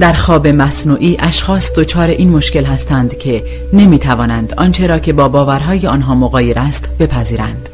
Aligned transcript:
در 0.00 0.12
خواب 0.12 0.46
مصنوعی 0.46 1.16
اشخاص 1.20 1.72
دچار 1.72 2.08
این 2.08 2.30
مشکل 2.30 2.64
هستند 2.64 3.18
که 3.18 3.44
نمی 3.72 3.98
توانند 3.98 4.54
آنچه 4.56 4.86
را 4.86 4.98
که 4.98 5.12
با 5.12 5.28
باورهای 5.28 5.86
آنها 5.86 6.14
مغایر 6.14 6.58
است 6.58 6.88
بپذیرند. 6.98 7.68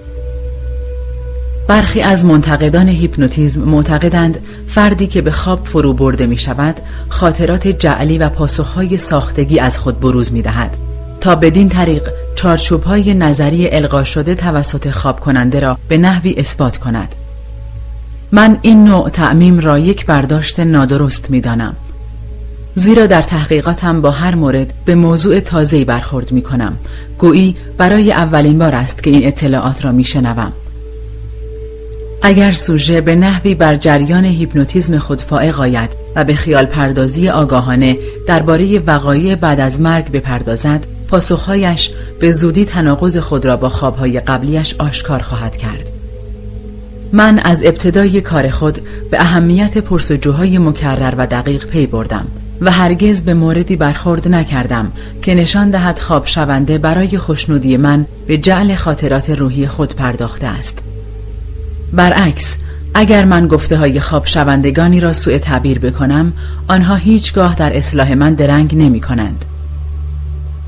برخی 1.68 2.00
از 2.00 2.24
منتقدان 2.24 2.88
هیپنوتیزم 2.88 3.62
معتقدند 3.62 4.38
فردی 4.68 5.06
که 5.06 5.22
به 5.22 5.30
خواب 5.30 5.66
فرو 5.66 5.92
برده 5.92 6.26
می 6.26 6.38
شود 6.38 6.80
خاطرات 7.08 7.68
جعلی 7.68 8.18
و 8.18 8.28
پاسخهای 8.28 8.98
ساختگی 8.98 9.58
از 9.58 9.78
خود 9.78 10.00
بروز 10.00 10.32
می 10.32 10.42
دهد 10.42 10.76
تا 11.20 11.34
بدین 11.34 11.68
طریق 11.68 12.08
چارچوب 12.34 12.82
های 12.82 13.14
نظری 13.14 13.70
القا 13.70 14.04
شده 14.04 14.34
توسط 14.34 14.90
خواب 14.90 15.20
کننده 15.20 15.60
را 15.60 15.78
به 15.88 15.98
نحوی 15.98 16.34
اثبات 16.36 16.76
کند 16.76 17.14
من 18.32 18.58
این 18.62 18.84
نوع 18.84 19.08
تعمیم 19.08 19.58
را 19.58 19.78
یک 19.78 20.06
برداشت 20.06 20.60
نادرست 20.60 21.30
می 21.30 21.40
دانم. 21.40 21.76
زیرا 22.74 23.06
در 23.06 23.22
تحقیقاتم 23.22 24.00
با 24.00 24.10
هر 24.10 24.34
مورد 24.34 24.74
به 24.84 24.94
موضوع 24.94 25.40
تازه‌ای 25.40 25.84
برخورد 25.84 26.32
می 26.32 26.42
کنم 26.42 26.76
گویی 27.18 27.56
برای 27.78 28.12
اولین 28.12 28.58
بار 28.58 28.74
است 28.74 29.02
که 29.02 29.10
این 29.10 29.26
اطلاعات 29.26 29.84
را 29.84 29.92
می 29.92 30.04
شنوم. 30.04 30.52
اگر 32.22 32.52
سوژه 32.52 33.00
به 33.00 33.16
نحوی 33.16 33.54
بر 33.54 33.76
جریان 33.76 34.24
هیپنوتیزم 34.24 34.98
خود 34.98 35.20
فائق 35.20 35.60
آید 35.60 35.90
و 36.16 36.24
به 36.24 36.34
خیال 36.34 36.66
پردازی 36.66 37.28
آگاهانه 37.28 37.98
درباره 38.26 38.78
وقایع 38.78 39.34
بعد 39.34 39.60
از 39.60 39.80
مرگ 39.80 40.10
بپردازد 40.10 40.86
پاسخهایش 41.08 41.90
به 42.20 42.32
زودی 42.32 42.64
تناقض 42.64 43.16
خود 43.16 43.46
را 43.46 43.56
با 43.56 43.68
خوابهای 43.68 44.20
قبلیش 44.20 44.74
آشکار 44.78 45.22
خواهد 45.22 45.56
کرد. 45.56 45.90
من 47.12 47.38
از 47.38 47.62
ابتدای 47.64 48.20
کار 48.20 48.48
خود 48.48 48.78
به 49.10 49.20
اهمیت 49.20 49.78
پرسجوهای 49.78 50.58
مکرر 50.58 51.14
و 51.18 51.26
دقیق 51.26 51.66
پی 51.66 51.86
بردم. 51.86 52.26
و 52.62 52.70
هرگز 52.70 53.22
به 53.22 53.34
موردی 53.34 53.76
برخورد 53.76 54.28
نکردم 54.28 54.92
که 55.22 55.34
نشان 55.34 55.70
دهد 55.70 55.98
خواب 55.98 56.26
شونده 56.26 56.78
برای 56.78 57.18
خوشنودی 57.18 57.76
من 57.76 58.06
به 58.26 58.38
جعل 58.38 58.74
خاطرات 58.74 59.30
روحی 59.30 59.66
خود 59.66 59.96
پرداخته 59.96 60.46
است 60.46 60.78
برعکس 61.92 62.56
اگر 62.94 63.24
من 63.24 63.46
گفته 63.46 63.76
های 63.76 64.00
خواب 64.00 64.26
شوندگانی 64.26 65.00
را 65.00 65.12
سوء 65.12 65.38
تعبیر 65.38 65.78
بکنم 65.78 66.32
آنها 66.68 66.94
هیچگاه 66.94 67.54
در 67.54 67.76
اصلاح 67.76 68.14
من 68.14 68.34
درنگ 68.34 68.74
نمی 68.76 69.00
کنند 69.00 69.44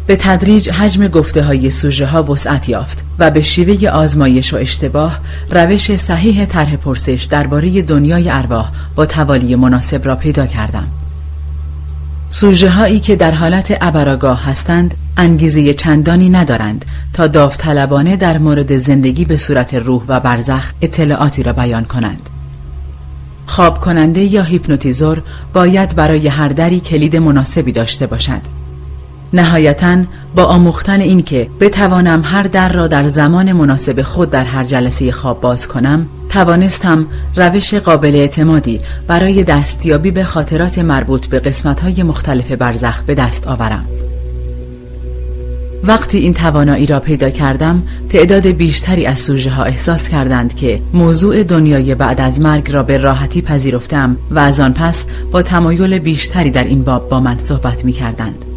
به 0.06 0.16
تدریج 0.16 0.70
حجم 0.70 1.08
گفته 1.08 1.42
های 1.42 1.70
سوژه 1.70 2.06
ها 2.06 2.22
وسعت 2.22 2.68
یافت 2.68 3.04
و 3.18 3.30
به 3.30 3.40
شیوه 3.40 3.88
آزمایش 3.88 4.54
و 4.54 4.56
اشتباه 4.56 5.20
روش 5.50 5.96
صحیح 5.96 6.44
طرح 6.44 6.76
پرسش 6.76 7.26
درباره 7.30 7.82
دنیای 7.82 8.30
ارواح 8.30 8.70
با 8.94 9.06
توالی 9.06 9.54
مناسب 9.56 10.06
را 10.06 10.16
پیدا 10.16 10.46
کردم. 10.46 10.88
سوژه 12.30 12.70
هایی 12.70 13.00
که 13.00 13.16
در 13.16 13.30
حالت 13.30 13.78
ابراگاه 13.80 14.44
هستند 14.44 14.94
انگیزه 15.16 15.74
چندانی 15.74 16.30
ندارند 16.30 16.84
تا 17.12 17.26
داوطلبانه 17.26 18.16
در 18.16 18.38
مورد 18.38 18.78
زندگی 18.78 19.24
به 19.24 19.36
صورت 19.36 19.74
روح 19.74 20.02
و 20.08 20.20
برزخ 20.20 20.72
اطلاعاتی 20.82 21.42
را 21.42 21.52
بیان 21.52 21.84
کنند. 21.84 22.28
خواب 23.46 23.80
کننده 23.80 24.20
یا 24.20 24.42
هیپنوتیزور 24.42 25.22
باید 25.52 25.96
برای 25.96 26.28
هر 26.28 26.48
دری 26.48 26.80
کلید 26.80 27.16
مناسبی 27.16 27.72
داشته 27.72 28.06
باشد. 28.06 28.63
نهایتا 29.34 29.96
با 30.36 30.44
آموختن 30.44 31.00
این 31.00 31.22
که 31.22 31.48
بتوانم 31.60 32.22
هر 32.24 32.42
در 32.42 32.72
را 32.72 32.86
در 32.86 33.08
زمان 33.08 33.52
مناسب 33.52 34.02
خود 34.02 34.30
در 34.30 34.44
هر 34.44 34.64
جلسه 34.64 35.12
خواب 35.12 35.40
باز 35.40 35.68
کنم 35.68 36.06
توانستم 36.28 37.06
روش 37.36 37.74
قابل 37.74 38.16
اعتمادی 38.16 38.80
برای 39.06 39.44
دستیابی 39.44 40.10
به 40.10 40.24
خاطرات 40.24 40.78
مربوط 40.78 41.26
به 41.26 41.40
قسمتهای 41.40 42.02
مختلف 42.02 42.52
برزخ 42.52 43.02
به 43.02 43.14
دست 43.14 43.46
آورم 43.46 43.84
وقتی 45.84 46.18
این 46.18 46.34
توانایی 46.34 46.86
را 46.86 47.00
پیدا 47.00 47.30
کردم 47.30 47.82
تعداد 48.08 48.46
بیشتری 48.46 49.06
از 49.06 49.20
سوژه 49.20 49.50
ها 49.50 49.64
احساس 49.64 50.08
کردند 50.08 50.56
که 50.56 50.80
موضوع 50.92 51.42
دنیای 51.42 51.94
بعد 51.94 52.20
از 52.20 52.40
مرگ 52.40 52.72
را 52.72 52.82
به 52.82 52.98
راحتی 52.98 53.42
پذیرفتم 53.42 54.16
و 54.30 54.38
از 54.38 54.60
آن 54.60 54.72
پس 54.72 55.04
با 55.30 55.42
تمایل 55.42 55.98
بیشتری 55.98 56.50
در 56.50 56.64
این 56.64 56.82
باب 56.82 57.08
با 57.08 57.20
من 57.20 57.38
صحبت 57.38 57.84
می 57.84 57.92
کردند. 57.92 58.53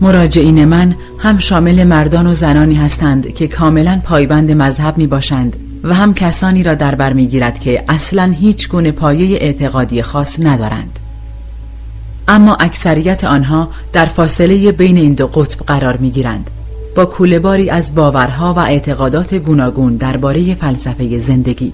مراجعین 0.00 0.64
من 0.64 0.96
هم 1.18 1.38
شامل 1.38 1.84
مردان 1.84 2.26
و 2.26 2.34
زنانی 2.34 2.74
هستند 2.74 3.34
که 3.34 3.48
کاملا 3.48 4.00
پایبند 4.04 4.52
مذهب 4.52 4.98
می 4.98 5.06
باشند 5.06 5.56
و 5.84 5.94
هم 5.94 6.14
کسانی 6.14 6.62
را 6.62 6.74
در 6.74 6.94
بر 6.94 7.12
می 7.12 7.26
گیرد 7.26 7.60
که 7.60 7.84
اصلا 7.88 8.34
هیچ 8.40 8.68
گونه 8.68 8.92
پایه 8.92 9.38
اعتقادی 9.40 10.02
خاص 10.02 10.40
ندارند. 10.40 10.98
اما 12.28 12.54
اکثریت 12.54 13.24
آنها 13.24 13.68
در 13.92 14.06
فاصله 14.06 14.72
بین 14.72 14.96
این 14.96 15.14
دو 15.14 15.26
قطب 15.26 15.66
قرار 15.66 15.96
می 15.96 16.10
گیرند 16.10 16.50
با 16.96 17.04
کولهباری 17.04 17.70
از 17.70 17.94
باورها 17.94 18.54
و 18.54 18.58
اعتقادات 18.58 19.34
گوناگون 19.34 19.96
درباره 19.96 20.54
فلسفه 20.54 21.18
زندگی. 21.18 21.72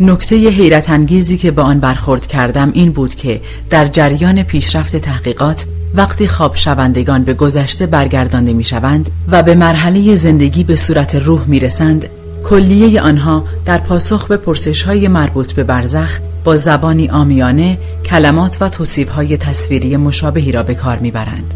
نکته 0.00 0.36
حیرت 0.36 0.90
انگیزی 0.90 1.36
که 1.36 1.50
با 1.50 1.62
آن 1.62 1.80
برخورد 1.80 2.26
کردم 2.26 2.70
این 2.74 2.92
بود 2.92 3.14
که 3.14 3.40
در 3.70 3.86
جریان 3.86 4.42
پیشرفت 4.42 4.96
تحقیقات 4.96 5.66
وقتی 5.94 6.28
خواب 6.28 6.56
شوندگان 6.56 7.24
به 7.24 7.34
گذشته 7.34 7.86
برگردانده 7.86 8.52
می 8.52 8.64
شوند 8.64 9.10
و 9.28 9.42
به 9.42 9.54
مرحله 9.54 10.16
زندگی 10.16 10.64
به 10.64 10.76
صورت 10.76 11.14
روح 11.14 11.44
می 11.46 11.60
رسند 11.60 12.08
کلیه 12.44 13.00
آنها 13.00 13.44
در 13.64 13.78
پاسخ 13.78 14.26
به 14.26 14.36
پرسش 14.36 14.82
های 14.82 15.08
مربوط 15.08 15.52
به 15.52 15.64
برزخ 15.64 16.18
با 16.44 16.56
زبانی 16.56 17.08
آمیانه 17.08 17.78
کلمات 18.04 18.56
و 18.60 18.68
توصیف 18.68 19.08
های 19.08 19.36
تصویری 19.36 19.96
مشابهی 19.96 20.52
را 20.52 20.62
به 20.62 20.74
کار 20.74 20.98
می‌برند. 20.98 21.54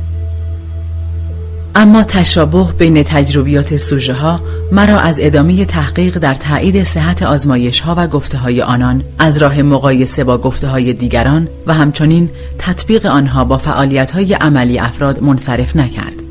اما 1.75 2.05
تشابه 2.05 2.73
بین 2.79 3.03
تجربیات 3.03 3.77
سوژه 3.77 4.15
ها 4.15 4.41
مرا 4.73 4.99
از 4.99 5.19
ادامه 5.21 5.65
تحقیق 5.65 6.19
در 6.19 6.34
تایید 6.34 6.84
صحت 6.84 7.23
آزمایش 7.23 7.81
ها 7.81 7.95
و 7.99 8.06
گفته 8.09 8.39
های 8.39 8.62
آنان 8.62 9.05
از 9.19 9.37
راه 9.37 9.62
مقایسه 9.62 10.25
با 10.25 10.39
گفته 10.39 10.69
های 10.69 10.93
دیگران 10.93 11.49
و 11.67 11.75
همچنین 11.75 12.31
تطبیق 12.59 13.06
آنها 13.06 13.45
با 13.45 13.59
فعالیت 13.59 14.11
های 14.11 14.34
عملی 14.34 14.79
افراد 14.79 15.23
منصرف 15.23 15.77
نکرد. 15.77 16.23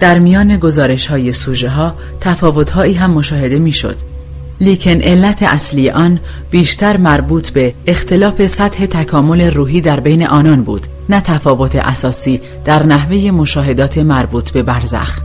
در 0.00 0.18
میان 0.18 0.56
گزارش 0.56 1.06
های 1.06 1.32
سوژه 1.32 1.68
ها 1.68 1.94
تفاوت 2.20 2.70
هایی 2.70 2.94
هم 2.94 3.10
مشاهده 3.10 3.58
می 3.58 3.72
شد 3.72 3.96
لیکن 4.62 5.00
علت 5.00 5.42
اصلی 5.42 5.90
آن 5.90 6.20
بیشتر 6.50 6.96
مربوط 6.96 7.50
به 7.50 7.74
اختلاف 7.86 8.46
سطح 8.46 8.86
تکامل 8.86 9.50
روحی 9.50 9.80
در 9.80 10.00
بین 10.00 10.26
آنان 10.26 10.62
بود 10.62 10.86
نه 11.08 11.20
تفاوت 11.20 11.76
اساسی 11.76 12.40
در 12.64 12.82
نحوه 12.82 13.30
مشاهدات 13.30 13.98
مربوط 13.98 14.50
به 14.50 14.62
برزخ 14.62 15.20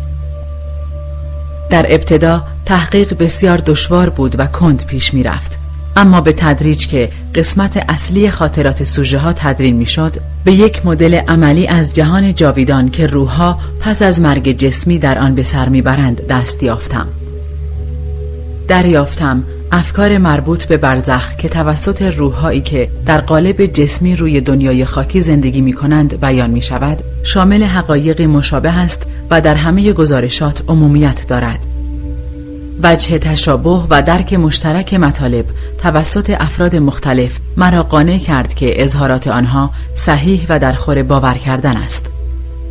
در 1.69 1.85
ابتدا 1.89 2.43
تحقیق 2.65 3.17
بسیار 3.17 3.57
دشوار 3.57 4.09
بود 4.09 4.35
و 4.39 4.47
کند 4.47 4.85
پیش 4.85 5.13
می 5.13 5.23
رفت. 5.23 5.59
اما 5.95 6.21
به 6.21 6.33
تدریج 6.33 6.87
که 6.87 7.09
قسمت 7.35 7.85
اصلی 7.89 8.29
خاطرات 8.29 8.83
سوژه 8.83 9.17
ها 9.17 9.33
تدوین 9.33 9.75
می 9.75 9.85
شد 9.85 10.15
به 10.43 10.53
یک 10.53 10.85
مدل 10.85 11.13
عملی 11.13 11.67
از 11.67 11.93
جهان 11.93 12.33
جاویدان 12.33 12.89
که 12.89 13.07
روحها 13.07 13.59
پس 13.79 14.01
از 14.01 14.21
مرگ 14.21 14.51
جسمی 14.51 14.99
در 14.99 15.19
آن 15.19 15.35
به 15.35 15.43
سر 15.43 15.69
می‌برند 15.69 16.27
دست 16.27 16.63
یافتم 16.63 17.07
دریافتم. 18.67 19.43
افکار 19.71 20.17
مربوط 20.17 20.65
به 20.65 20.77
برزخ 20.77 21.35
که 21.35 21.49
توسط 21.49 22.01
روحهایی 22.01 22.61
که 22.61 22.89
در 23.05 23.21
قالب 23.21 23.65
جسمی 23.65 24.15
روی 24.15 24.41
دنیای 24.41 24.85
خاکی 24.85 25.21
زندگی 25.21 25.61
می 25.61 25.73
کنند 25.73 26.19
بیان 26.19 26.49
می 26.49 26.61
شود 26.61 27.03
شامل 27.23 27.63
حقایق 27.63 28.21
مشابه 28.21 28.79
است 28.79 29.07
و 29.29 29.41
در 29.41 29.55
همه 29.55 29.93
گزارشات 29.93 30.63
عمومیت 30.67 31.27
دارد. 31.27 31.65
وجه 32.83 33.17
تشابه 33.17 33.83
و 33.89 34.01
درک 34.01 34.33
مشترک 34.33 34.93
مطالب 34.93 35.45
توسط 35.81 36.35
افراد 36.39 36.75
مختلف 36.75 37.37
مرا 37.57 37.83
قانع 37.83 38.17
کرد 38.17 38.53
که 38.53 38.83
اظهارات 38.83 39.27
آنها 39.27 39.71
صحیح 39.95 40.45
و 40.49 40.59
در 40.59 40.73
خور 40.73 41.03
باور 41.03 41.33
کردن 41.33 41.77
است. 41.77 42.05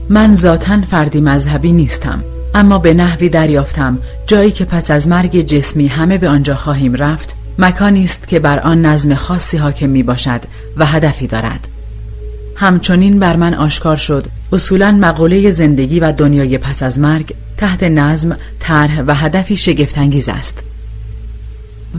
من 0.09 0.35
ذاتا 0.35 0.81
فردی 0.81 1.21
مذهبی 1.21 1.73
نیستم. 1.73 2.25
اما 2.57 2.79
به 2.79 2.95
نحوی 2.95 3.29
دریافتم. 3.29 3.99
جایی 4.27 4.51
که 4.51 4.65
پس 4.65 4.91
از 4.91 5.09
مرگ 5.09 5.41
جسمی 5.41 5.87
همه 5.87 6.19
به 6.19 6.29
آنجا 6.29 6.55
خواهیم 6.55 6.95
رفت 6.95 7.37
مکانی 7.59 8.05
است 8.05 8.29
که 8.29 8.39
بر 8.39 8.59
آن 8.59 8.87
نظم 8.87 9.15
خاصی 9.15 9.57
حاکم 9.57 9.89
می 9.89 10.03
باشد 10.03 10.41
و 10.77 10.87
هدفی 10.87 11.27
دارد. 11.27 11.69
همچنین 12.57 13.19
بر 13.19 13.37
من 13.37 13.55
آشکار 13.55 13.97
شد. 13.97 14.27
اصولا 14.53 14.93
مقوله 14.93 15.51
زندگی 15.51 16.01
و 16.01 16.13
دنیای 16.13 16.59
پس 16.59 16.83
از 16.83 16.99
مرگ 16.99 17.35
تحت 17.57 17.83
نظم، 17.83 18.37
طرح 18.61 19.03
و 19.07 19.15
هدفی 19.15 19.57
شگفتانگیز 19.57 20.29
است. 20.29 20.59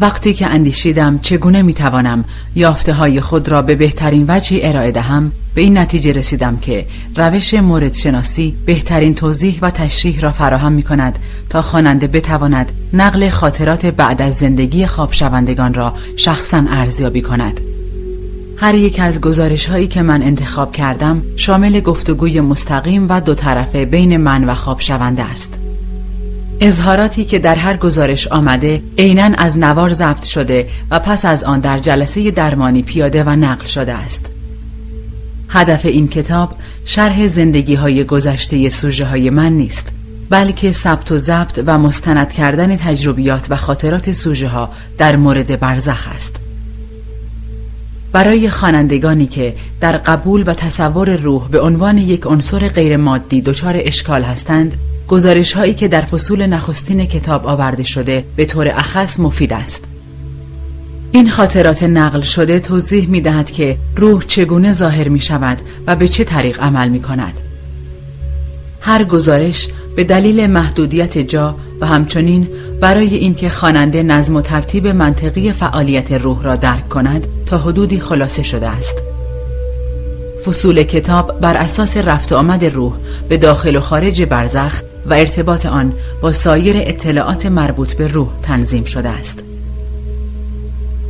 وقتی 0.02 0.34
که 0.34 0.48
اندیشیدم 0.48 1.20
چگونه 1.20 1.62
می‌توانم 1.62 2.26
یافته 2.56 2.94
های 2.94 3.22
خود 3.22 3.50
را 3.50 3.62
به 3.62 3.76
بهترین 3.76 4.26
وجهی 4.28 4.66
ارائه 4.66 4.92
دهم 4.92 5.32
به 5.56 5.62
این 5.62 5.78
نتیجه 5.78 6.12
رسیدم 6.12 6.58
که 6.58 6.86
روش 7.16 7.54
مورد 7.54 7.94
شناسی 7.94 8.56
بهترین 8.66 9.16
توضیح 9.16 9.60
و 9.62 9.72
تشریح 9.72 10.20
را 10.20 10.32
فراهم 10.32 10.72
می 10.72 10.84
کند 10.84 11.20
تا 11.50 11.62
خواننده 11.62 12.08
بتواند 12.08 12.72
نقل 12.94 13.30
خاطرات 13.30 13.86
بعد 13.86 14.22
از 14.22 14.36
زندگی 14.36 14.88
خواب 14.88 15.14
شوندگان 15.14 15.74
را 15.74 15.94
شخصا 16.16 16.64
ارزیابی 16.70 17.22
کند 17.22 17.62
هر 18.58 18.76
یک 18.76 19.00
از 19.00 19.22
گزارش 19.22 19.66
هایی 19.66 19.88
که 19.88 20.02
من 20.02 20.24
انتخاب 20.24 20.72
کردم 20.72 21.22
شامل 21.36 21.80
گفتگوی 21.80 22.42
مستقیم 22.42 23.06
و 23.10 23.22
دو 23.22 23.34
طرفه 23.34 23.86
بین 23.86 24.18
من 24.18 24.44
و 24.44 24.54
خواب 24.54 24.80
شونده 24.80 25.24
است. 25.24 25.67
اظهاراتی 26.62 27.26
که 27.26 27.40
در 27.40 27.56
هر 27.56 27.78
گزارش 27.78 28.28
آمده 28.28 28.82
عینا 28.98 29.30
از 29.38 29.58
نوار 29.58 29.94
ضبط 29.94 30.26
شده 30.26 30.70
و 30.92 31.00
پس 31.00 31.26
از 31.26 31.44
آن 31.44 31.60
در 31.60 31.80
جلسه 31.80 32.32
درمانی 32.32 32.82
پیاده 32.82 33.24
و 33.24 33.30
نقل 33.30 33.66
شده 33.66 33.94
است. 33.94 34.26
هدف 35.50 35.86
این 35.86 36.08
کتاب 36.08 36.56
شرح 36.86 37.28
زندگی 37.28 37.76
های 37.76 38.04
گذشته 38.04 38.70
سوژه 38.70 39.06
های 39.06 39.30
من 39.30 39.52
نیست 39.52 39.90
بلکه 40.30 40.72
ثبت 40.72 41.12
و 41.12 41.18
ضبط 41.18 41.64
و 41.66 41.78
مستند 41.78 42.34
کردن 42.34 42.76
تجربیات 42.76 43.48
و 43.50 43.56
خاطرات 43.56 44.12
سوژه 44.12 44.48
ها 44.48 44.70
در 44.98 45.16
مورد 45.16 45.60
برزخ 45.60 46.08
است. 46.16 46.36
برای 48.12 48.50
خوانندگانی 48.50 49.28
که 49.28 49.56
در 49.82 49.98
قبول 49.98 50.44
و 50.48 50.54
تصور 50.54 51.16
روح 51.16 51.48
به 51.48 51.60
عنوان 51.60 51.98
یک 51.98 52.26
عنصر 52.26 52.68
غیر 52.68 52.98
مادی 52.98 53.42
دچار 53.42 53.76
اشکال 53.78 54.24
هستند 54.24 54.78
گزارش 55.08 55.54
هایی 55.54 55.74
که 55.74 55.88
در 55.88 56.02
فصول 56.02 56.46
نخستین 56.46 57.06
کتاب 57.06 57.48
آورده 57.48 57.84
شده 57.84 58.26
به 58.36 58.46
طور 58.46 58.68
اخص 58.68 59.20
مفید 59.20 59.54
است. 59.54 59.84
این 61.12 61.30
خاطرات 61.30 61.84
نقل 61.84 62.22
شده 62.22 62.60
توضیح 62.60 63.10
می 63.10 63.22
دهد 63.22 63.52
که 63.52 63.78
روح 63.96 64.24
چگونه 64.24 64.74
ظاهر 64.74 65.08
می 65.08 65.20
شود 65.20 65.58
و 65.88 65.96
به 65.96 66.08
چه 66.08 66.24
طریق 66.24 66.62
عمل 66.62 66.90
می 66.90 67.02
کند 67.02 67.40
هر 68.82 69.04
گزارش 69.04 69.68
به 69.96 70.04
دلیل 70.04 70.48
محدودیت 70.48 71.18
جا 71.18 71.56
و 71.82 71.88
همچنین 71.88 72.48
برای 72.82 73.16
اینکه 73.16 73.50
خواننده 73.50 74.04
نظم 74.04 74.36
و 74.36 74.42
ترتیب 74.42 74.88
منطقی 74.88 75.52
فعالیت 75.52 76.12
روح 76.12 76.44
را 76.44 76.56
درک 76.56 76.90
کند 76.90 77.28
تا 77.46 77.58
حدودی 77.58 78.00
خلاصه 78.00 78.44
شده 78.44 78.68
است. 78.70 78.98
فصول 80.46 80.84
کتاب 80.84 81.40
بر 81.40 81.58
اساس 81.58 81.98
رفت 81.98 82.34
آمد 82.34 82.66
روح 82.66 82.94
به 83.30 83.38
داخل 83.38 83.76
و 83.76 83.80
خارج 83.80 84.22
برزخ 84.24 84.82
و 85.08 85.14
ارتباط 85.14 85.66
آن 85.66 85.94
با 86.22 86.34
سایر 86.34 86.76
اطلاعات 86.80 87.46
مربوط 87.46 87.94
به 87.94 88.08
روح 88.08 88.28
تنظیم 88.42 88.86
شده 88.86 89.10
است. 89.10 89.44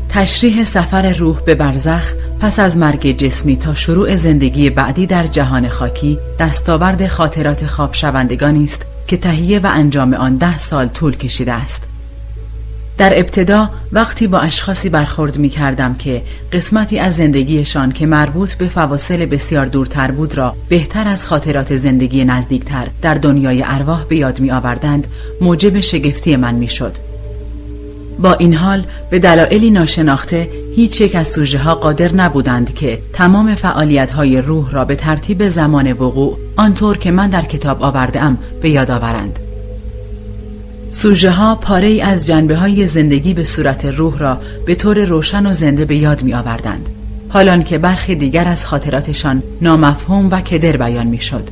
تشریح 0.10 0.64
سفر 0.64 1.14
روح 1.14 1.42
به 1.42 1.56
برزخ 1.56 2.14
پس 2.40 2.60
از 2.60 2.78
مرگ 2.78 3.18
جسمی 3.18 3.58
تا 3.58 3.74
شروع 3.74 4.16
زندگی 4.16 4.70
بعدی 4.70 5.06
در 5.06 5.28
جهان 5.28 5.70
خاکی 5.70 6.20
دستاورد 6.40 7.08
خاطرات 7.08 7.66
خواب 7.66 7.94
شوندگانی 7.94 8.64
است 8.64 8.86
که 9.08 9.18
تهیه 9.18 9.60
و 9.60 9.68
انجام 9.74 10.14
آن 10.14 10.38
ده 10.38 10.60
سال 10.60 10.88
طول 10.88 11.18
کشیده 11.18 11.54
است. 11.54 11.84
در 12.98 13.20
ابتدا 13.20 13.70
وقتی 13.92 14.28
با 14.28 14.40
اشخاصی 14.40 14.90
برخورد 14.90 15.38
می 15.38 15.50
کردم 15.50 15.96
که 15.96 16.22
قسمتی 16.52 17.00
از 17.00 17.16
زندگیشان 17.16 17.92
که 17.92 18.06
مربوط 18.06 18.54
به 18.54 18.68
فواصل 18.68 19.26
بسیار 19.26 19.66
دورتر 19.66 20.12
بود 20.12 20.38
را 20.38 20.56
بهتر 20.70 21.08
از 21.08 21.26
خاطرات 21.26 21.76
زندگی 21.76 22.26
نزدیکتر 22.26 22.88
در 23.02 23.14
دنیای 23.14 23.64
ارواح 23.66 24.04
به 24.04 24.16
یاد 24.16 24.40
می 24.40 24.52
آوردند 24.52 25.08
موجب 25.42 25.80
شگفتی 25.80 26.36
من 26.36 26.56
می 26.56 26.68
شد. 26.68 26.98
با 28.20 28.34
این 28.34 28.54
حال 28.54 28.86
به 29.10 29.20
دلایلی 29.20 29.72
ناشناخته 29.72 30.50
هیچ 30.76 31.02
یک 31.02 31.16
از 31.16 31.28
سوژه 31.28 31.60
ها 31.60 31.76
قادر 31.76 32.14
نبودند 32.14 32.74
که 32.74 33.00
تمام 33.14 33.56
فعالیت 33.56 34.12
های 34.12 34.42
روح 34.42 34.72
را 34.72 34.86
به 34.86 34.96
ترتیب 34.96 35.50
زمان 35.50 35.92
وقوع 35.92 36.38
آنطور 36.56 36.98
که 36.98 37.12
من 37.12 37.30
در 37.30 37.42
کتاب 37.42 37.84
آورده 37.84 38.22
ام 38.22 38.38
به 38.62 38.70
یاد 38.70 38.92
آورند. 38.92 39.40
سوژه 40.92 41.32
ها 41.32 41.56
پاره 41.56 41.88
ای 41.88 42.02
از 42.02 42.28
جنبه 42.28 42.56
های 42.56 42.86
زندگی 42.86 43.34
به 43.34 43.44
صورت 43.44 43.86
روح 43.86 44.18
را 44.18 44.42
به 44.66 44.76
طور 44.76 45.06
روشن 45.06 45.46
و 45.46 45.54
زنده 45.54 45.86
به 45.86 45.98
یاد 45.98 46.24
می 46.24 46.34
آوردند. 46.34 46.90
حالان 47.30 47.64
که 47.64 47.78
برخی 47.78 48.16
دیگر 48.16 48.48
از 48.48 48.66
خاطراتشان 48.66 49.44
نامفهوم 49.62 50.30
و 50.32 50.42
کدر 50.42 50.78
بیان 50.78 51.08
می 51.08 51.20
شد. 51.20 51.50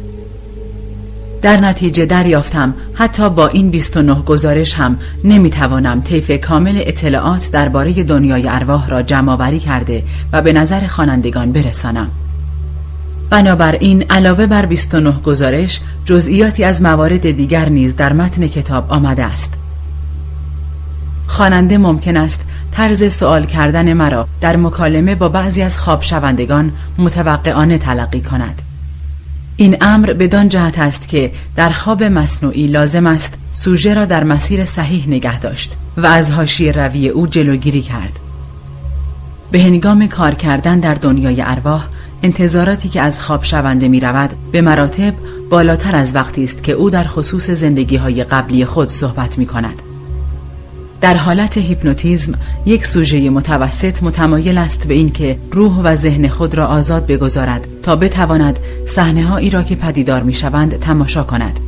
در 1.42 1.58
نتیجه 1.58 2.06
دریافتم 2.06 2.74
حتی 2.94 3.30
با 3.30 3.48
این 3.48 3.70
29 3.70 4.22
گزارش 4.22 4.74
هم 4.74 5.00
نمی 5.24 5.50
توانم 5.50 6.02
طیف 6.02 6.32
کامل 6.42 6.82
اطلاعات 6.86 7.50
درباره 7.52 8.04
دنیای 8.04 8.48
ارواح 8.48 8.90
را 8.90 9.02
جمع 9.02 9.58
کرده 9.58 10.04
و 10.34 10.42
به 10.42 10.54
نظر 10.54 10.88
خوانندگان 10.88 11.52
برسانم. 11.52 12.12
بنابراین 13.30 14.04
علاوه 14.10 14.46
بر 14.46 14.66
29 14.66 15.12
گزارش 15.12 15.80
جزئیاتی 16.06 16.64
از 16.64 16.82
موارد 16.82 17.32
دیگر 17.32 17.70
نیز 17.70 17.96
در 17.96 18.14
متن 18.14 18.48
کتاب 18.48 18.92
آمده 18.92 19.24
است. 19.24 19.54
خواننده 21.28 21.78
ممکن 21.78 22.18
است 22.18 22.42
طرز 22.72 23.14
سوال 23.14 23.46
کردن 23.46 23.94
مرا 23.94 24.28
در 24.42 24.58
مکالمه 24.58 25.16
با 25.16 25.30
بعضی 25.30 25.62
از 25.62 25.78
خواب 25.78 26.02
شوندگان 26.02 26.74
متوقعانه 26.98 27.78
تلقی 27.78 28.22
کند. 28.22 28.62
این 29.58 29.78
امر 29.82 30.14
بدان 30.14 30.48
جهت 30.48 30.80
است 30.80 31.08
که 31.08 31.32
در 31.56 31.70
خواب 31.70 32.04
مصنوعی 32.04 32.68
لازم 32.68 33.08
است 33.08 33.34
سوژه 33.52 33.94
را 33.94 34.06
در 34.06 34.24
مسیر 34.24 34.66
صحیح 34.66 35.08
نگه 35.08 35.40
داشت 35.40 35.78
و 35.98 36.06
از 36.06 36.32
حاشیه 36.32 36.72
روی 36.72 37.10
او 37.10 37.28
جلوگیری 37.28 37.82
کرد. 37.82 38.20
به 39.52 39.64
هنگام 39.64 40.08
کار 40.08 40.34
کردن 40.34 40.80
در 40.80 40.94
دنیای 40.94 41.42
ارواح 41.42 41.88
انتظاراتی 42.26 42.90
که 42.90 43.02
از 43.02 43.20
خواب 43.20 43.44
شونده 43.44 43.88
می 43.88 44.00
رود 44.00 44.30
به 44.52 44.62
مراتب 44.62 45.14
بالاتر 45.50 45.96
از 45.96 46.16
وقتی 46.16 46.44
است 46.44 46.64
که 46.64 46.72
او 46.72 46.90
در 46.90 47.04
خصوص 47.04 47.50
زندگی 47.50 47.96
های 47.96 48.24
قبلی 48.24 48.66
خود 48.66 48.90
صحبت 48.90 49.38
می 49.38 49.46
کند. 49.46 49.82
در 51.02 51.18
حالت 51.18 51.58
هیپنوتیزم 51.58 52.34
یک 52.66 52.86
سوژه 52.86 53.30
متوسط 53.30 54.04
متمایل 54.04 54.58
است 54.58 54.88
به 54.88 54.94
اینکه 54.94 55.38
روح 55.52 55.82
و 55.84 55.96
ذهن 55.96 56.28
خود 56.28 56.56
را 56.56 56.68
آزاد 56.68 57.06
بگذارد 57.06 57.68
تا 57.84 57.96
بتواند 57.96 58.60
صحنه 58.88 59.26
هایی 59.26 59.50
را 59.50 59.64
که 59.64 59.76
پدیدار 59.76 60.24
می 60.24 60.34
شوند 60.34 60.80
تماشا 60.80 61.24
کند. 61.24 61.60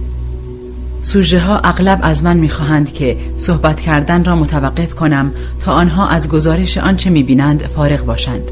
سوژه 1.01 1.39
ها 1.39 1.59
اغلب 1.59 1.99
از 2.03 2.23
من 2.23 2.37
می‌خواهند 2.37 2.93
که 2.93 3.17
صحبت 3.37 3.79
کردن 3.79 4.23
را 4.23 4.35
متوقف 4.35 4.93
کنم 4.95 5.31
تا 5.65 5.73
آنها 5.73 6.07
از 6.07 6.29
گزارش 6.29 6.77
آنچه 6.77 7.09
می 7.09 7.23
بینند 7.23 7.61
فارغ 7.61 8.05
باشند. 8.05 8.51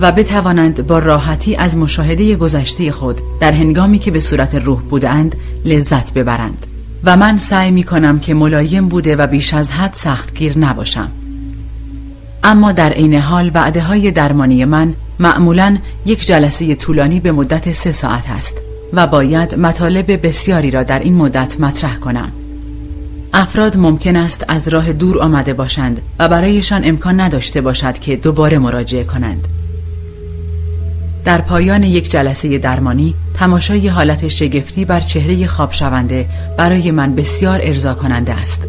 و 0.00 0.12
بتوانند 0.12 0.86
با 0.86 0.98
راحتی 0.98 1.56
از 1.56 1.76
مشاهده 1.76 2.36
گذشته 2.36 2.92
خود 2.92 3.20
در 3.40 3.52
هنگامی 3.52 3.98
که 3.98 4.10
به 4.10 4.20
صورت 4.20 4.54
روح 4.54 4.80
بودند 4.80 5.36
لذت 5.64 6.12
ببرند. 6.12 6.66
و 7.04 7.16
من 7.16 7.38
سعی 7.38 7.70
می 7.70 7.82
کنم 7.82 8.18
که 8.18 8.34
ملایم 8.34 8.88
بوده 8.88 9.16
و 9.16 9.26
بیش 9.26 9.54
از 9.54 9.70
حد 9.70 9.94
سختگیر 9.94 10.58
نباشم. 10.58 11.10
اما 12.44 12.72
در 12.72 12.92
عین 12.92 13.14
حال 13.14 13.50
وعده 13.54 13.80
های 13.80 14.10
درمانی 14.10 14.64
من 14.64 14.94
معمولا 15.18 15.78
یک 16.06 16.26
جلسه 16.26 16.74
طولانی 16.74 17.20
به 17.20 17.32
مدت 17.32 17.72
سه 17.72 17.92
ساعت 17.92 18.30
است 18.30 18.62
و 18.92 19.06
باید 19.06 19.54
مطالب 19.54 20.26
بسیاری 20.26 20.70
را 20.70 20.82
در 20.82 20.98
این 20.98 21.14
مدت 21.14 21.60
مطرح 21.60 21.96
کنم. 21.96 22.32
افراد 23.34 23.76
ممکن 23.76 24.16
است 24.16 24.44
از 24.48 24.68
راه 24.68 24.92
دور 24.92 25.22
آمده 25.22 25.54
باشند 25.54 26.00
و 26.18 26.28
برایشان 26.28 26.80
امکان 26.84 27.20
نداشته 27.20 27.60
باشد 27.60 27.98
که 27.98 28.16
دوباره 28.16 28.58
مراجعه 28.58 29.04
کنند. 29.04 29.48
در 31.24 31.40
پایان 31.40 31.82
یک 31.82 32.10
جلسه 32.10 32.58
درمانی 32.58 33.14
تماشای 33.34 33.88
حالت 33.88 34.28
شگفتی 34.28 34.84
بر 34.84 35.00
چهره 35.00 35.46
خواب 35.46 35.72
شونده 35.72 36.28
برای 36.56 36.90
من 36.90 37.14
بسیار 37.14 37.60
ارضا 37.62 37.94
کننده 37.94 38.32
است. 38.32 38.68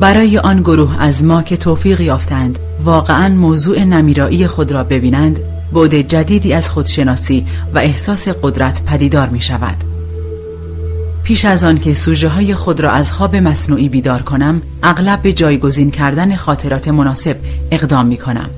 برای 0.00 0.38
آن 0.38 0.60
گروه 0.60 1.02
از 1.02 1.24
ما 1.24 1.42
که 1.42 1.56
توفیق 1.56 2.00
یافتند 2.00 2.58
واقعا 2.84 3.34
موضوع 3.34 3.84
نمیرایی 3.84 4.46
خود 4.46 4.72
را 4.72 4.84
ببینند 4.84 5.40
بعد 5.72 5.94
جدیدی 5.94 6.52
از 6.52 6.70
خودشناسی 6.70 7.46
و 7.74 7.78
احساس 7.78 8.28
قدرت 8.28 8.82
پدیدار 8.82 9.28
می 9.28 9.40
شود 9.40 9.76
پیش 11.22 11.44
از 11.44 11.64
آن 11.64 11.78
که 11.78 11.94
سوژه 11.94 12.28
های 12.28 12.54
خود 12.54 12.80
را 12.80 12.90
از 12.90 13.12
خواب 13.12 13.36
مصنوعی 13.36 13.88
بیدار 13.88 14.22
کنم 14.22 14.62
اغلب 14.82 15.22
به 15.22 15.32
جایگزین 15.32 15.90
کردن 15.90 16.36
خاطرات 16.36 16.88
مناسب 16.88 17.36
اقدام 17.70 18.06
می 18.06 18.16
کنم 18.16 18.50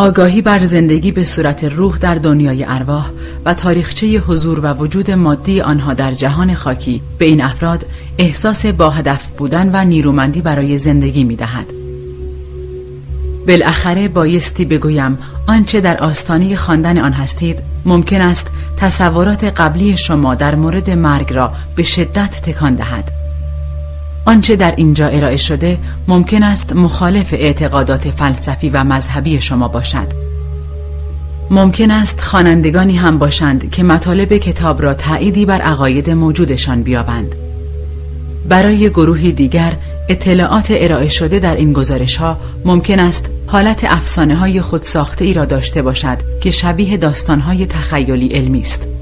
آگاهی 0.00 0.42
بر 0.42 0.64
زندگی 0.64 1.12
به 1.12 1.24
صورت 1.24 1.64
روح 1.64 1.98
در 1.98 2.14
دنیای 2.14 2.64
ارواح 2.68 3.10
و 3.44 3.54
تاریخچه 3.54 4.06
حضور 4.06 4.60
و 4.60 4.74
وجود 4.74 5.10
مادی 5.10 5.60
آنها 5.60 5.94
در 5.94 6.12
جهان 6.12 6.54
خاکی 6.54 7.02
به 7.18 7.24
این 7.24 7.40
افراد 7.40 7.86
احساس 8.18 8.66
با 8.66 8.90
هدف 8.90 9.26
بودن 9.26 9.70
و 9.72 9.84
نیرومندی 9.84 10.40
برای 10.40 10.78
زندگی 10.78 11.24
می 11.24 11.36
دهد. 11.36 11.66
بالاخره 13.48 14.08
بایستی 14.08 14.64
بگویم 14.64 15.18
آنچه 15.46 15.80
در 15.80 15.98
آستانه 15.98 16.56
خواندن 16.56 16.98
آن 16.98 17.12
هستید 17.12 17.62
ممکن 17.84 18.20
است 18.20 18.46
تصورات 18.76 19.44
قبلی 19.44 19.96
شما 19.96 20.34
در 20.34 20.54
مورد 20.54 20.90
مرگ 20.90 21.32
را 21.32 21.52
به 21.76 21.82
شدت 21.82 22.42
تکان 22.42 22.74
دهد 22.74 23.19
آنچه 24.30 24.56
در 24.56 24.74
اینجا 24.76 25.06
ارائه 25.06 25.36
شده 25.36 25.78
ممکن 26.08 26.42
است 26.42 26.72
مخالف 26.72 27.32
اعتقادات 27.32 28.10
فلسفی 28.10 28.68
و 28.68 28.84
مذهبی 28.84 29.40
شما 29.40 29.68
باشد 29.68 30.06
ممکن 31.50 31.90
است 31.90 32.20
خوانندگانی 32.20 32.96
هم 32.96 33.18
باشند 33.18 33.70
که 33.70 33.82
مطالب 33.82 34.36
کتاب 34.36 34.82
را 34.82 34.94
تأییدی 34.94 35.46
بر 35.46 35.60
عقاید 35.60 36.10
موجودشان 36.10 36.82
بیابند 36.82 37.34
برای 38.48 38.90
گروهی 38.90 39.32
دیگر 39.32 39.76
اطلاعات 40.08 40.66
ارائه 40.70 41.08
شده 41.08 41.38
در 41.38 41.56
این 41.56 41.72
گزارش 41.72 42.16
ها 42.16 42.38
ممکن 42.64 42.98
است 42.98 43.26
حالت 43.46 43.84
افسانه 43.84 44.36
های 44.36 44.60
خود 44.60 44.82
ساخته 44.82 45.24
ای 45.24 45.34
را 45.34 45.44
داشته 45.44 45.82
باشد 45.82 46.18
که 46.40 46.50
شبیه 46.50 46.96
داستان 46.96 47.40
های 47.40 47.66
تخیلی 47.66 48.28
علمی 48.28 48.60
است. 48.60 48.99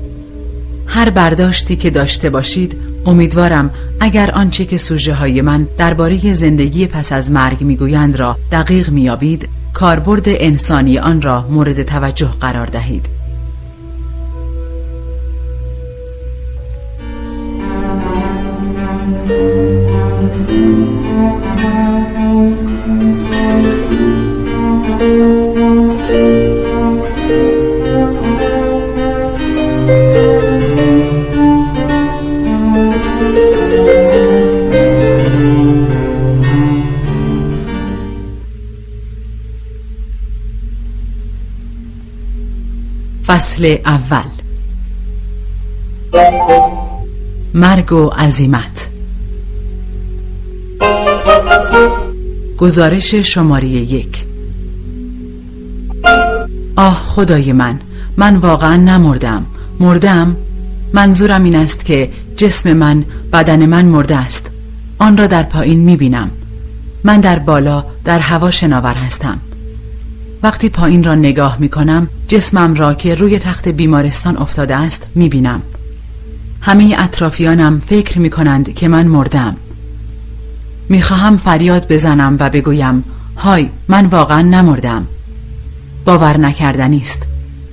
هر 0.89 1.11
برداشتی 1.11 1.77
که 1.77 1.91
داشته 1.91 2.31
باشید 2.31 2.77
امیدوارم 3.07 3.71
اگر 4.01 4.31
آنچه 4.31 4.65
که 4.65 4.77
سوژه 4.77 5.15
های 5.15 5.43
من 5.43 5.67
درباره 5.79 6.35
زندگی 6.35 6.87
پس 6.87 7.13
از 7.13 7.31
مرگ 7.31 7.65
می‌گویند 7.65 8.17
را 8.17 8.37
دقیق 8.53 8.91
میابید 8.91 9.49
کاربرد 9.73 10.25
انسانی 10.27 10.99
آن 10.99 11.23
را 11.23 11.47
مورد 11.51 11.83
توجه 11.83 12.31
قرار 12.41 12.67
دهید. 12.67 13.18
فصل 43.59 43.77
اول. 43.87 44.31
مرگ 47.55 47.93
و 47.93 48.09
عزیمت 48.09 48.89
گزارش 52.59 53.15
شماره 53.15 53.69
یک. 53.69 54.25
آه 56.77 56.95
خدای 56.95 57.53
من 57.53 57.81
من 58.17 58.37
واقعا 58.37 58.77
نمردم. 58.77 59.47
مردم؟ 59.81 60.37
منظورم 60.93 61.45
این 61.45 61.55
است 61.55 61.85
که 61.85 62.11
جسم 62.37 62.73
من 62.73 63.05
بدن 63.33 63.67
من 63.67 63.85
مرده 63.85 64.17
است. 64.17 64.51
آن 64.99 65.17
را 65.17 65.27
در 65.27 65.43
پایین 65.43 65.81
می 65.81 65.97
بینم 65.97 66.31
من 67.05 67.21
در 67.21 67.39
بالا 67.39 67.85
در 68.05 68.19
هوا 68.19 68.51
شناور 68.51 68.95
هستم. 68.95 69.39
وقتی 70.43 70.69
پایین 70.69 71.05
را 71.05 71.15
نگاه 71.15 71.57
می 71.61 71.69
کنم 71.69 72.09
جسمم 72.29 72.75
را 72.75 72.95
که 72.95 73.15
روی 73.15 73.39
تخت 73.39 73.69
بیمارستان 73.69 74.37
افتاده 74.37 74.77
است 74.77 75.07
می 75.15 75.29
بینم 75.29 75.63
همه 76.61 76.95
اطرافیانم 76.99 77.83
فکر 77.87 78.19
می 78.19 78.31
کنند 78.31 78.75
که 78.75 78.89
من 78.89 79.07
مردم. 79.07 79.57
می 80.89 81.03
خواهم 81.03 81.37
فریاد 81.37 81.93
بزنم 81.93 82.37
و 82.41 82.51
بگویم 82.51 83.05
های 83.37 83.69
من 83.89 84.07
واقعا 84.07 84.43
نمردم. 84.43 85.07
باور 86.05 86.37
نکردنی 86.37 87.01
است. 87.01 87.23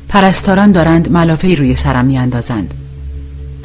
پرستاران 0.10 0.72
دارند 0.72 1.12
ملافه 1.12 1.55
روی 1.55 1.75
سرم 1.75 2.05
می 2.05 2.17
اندازند 2.17 2.74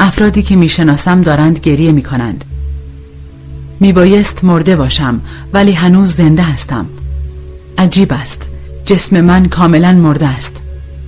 افرادی 0.00 0.42
که 0.42 0.57
می 0.57 0.69
شناسم 0.69 1.21
دارند 1.23 1.59
گریه 1.59 1.92
می 1.92 2.02
کنند 2.02 2.45
می 3.80 3.92
بایست 3.92 4.45
مرده 4.45 4.76
باشم 4.76 5.21
ولی 5.52 5.73
هنوز 5.73 6.12
زنده 6.12 6.42
هستم. 6.42 6.87
عجیب 7.78 8.12
است. 8.12 8.50
جسم 8.90 9.20
من 9.20 9.49
کاملا 9.49 9.92
مرده 9.92 10.26
است. 10.26 10.56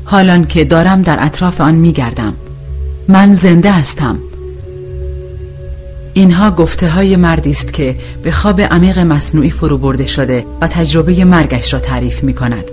حالان 0.04 0.46
که 0.46 0.64
دارم 0.64 1.02
در 1.02 1.24
اطراف 1.24 1.60
آن 1.60 1.74
می 1.74 1.92
گردم. 1.92 2.34
من 3.08 3.34
زنده 3.34 3.72
هستم. 3.72 4.18
اینها 6.14 6.50
گفته 6.50 6.88
های 6.88 7.16
مردی 7.16 7.50
است 7.50 7.72
که 7.72 7.96
به 8.22 8.30
خواب 8.32 8.60
عمیق 8.60 8.98
مصنوعی 8.98 9.50
فرو 9.50 9.78
برده 9.78 10.06
شده 10.06 10.46
و 10.60 10.68
تجربه 10.68 11.24
مرگش 11.24 11.72
را 11.72 11.78
تعریف 11.80 12.24
می 12.24 12.34
کند. 12.34 12.64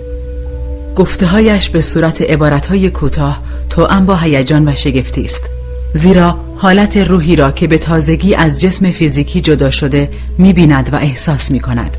گفته 0.96 1.26
هایش 1.26 1.70
به 1.70 1.80
صورت 1.80 2.22
عبارت 2.22 2.66
های 2.66 2.90
کوتاه 2.90 3.40
توأم 3.70 4.06
با 4.06 4.16
هیجان 4.16 4.68
و 4.68 4.74
شگفتی 4.74 5.24
است. 5.24 5.42
زیرا 5.94 6.38
حالت 6.56 6.96
روحی 6.96 7.36
را 7.36 7.52
که 7.52 7.66
به 7.66 7.78
تازگی 7.78 8.34
از 8.34 8.60
جسم 8.60 8.90
فیزیکی 8.90 9.40
جدا 9.40 9.70
شده 9.70 10.10
می 10.38 10.52
بیند 10.52 10.92
و 10.92 10.96
احساس 10.96 11.50
می 11.50 11.60
کند. 11.60 11.96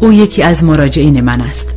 او 0.00 0.12
یکی 0.12 0.42
از 0.42 0.64
مراجعین 0.64 1.20
من 1.20 1.40
است. 1.40 1.74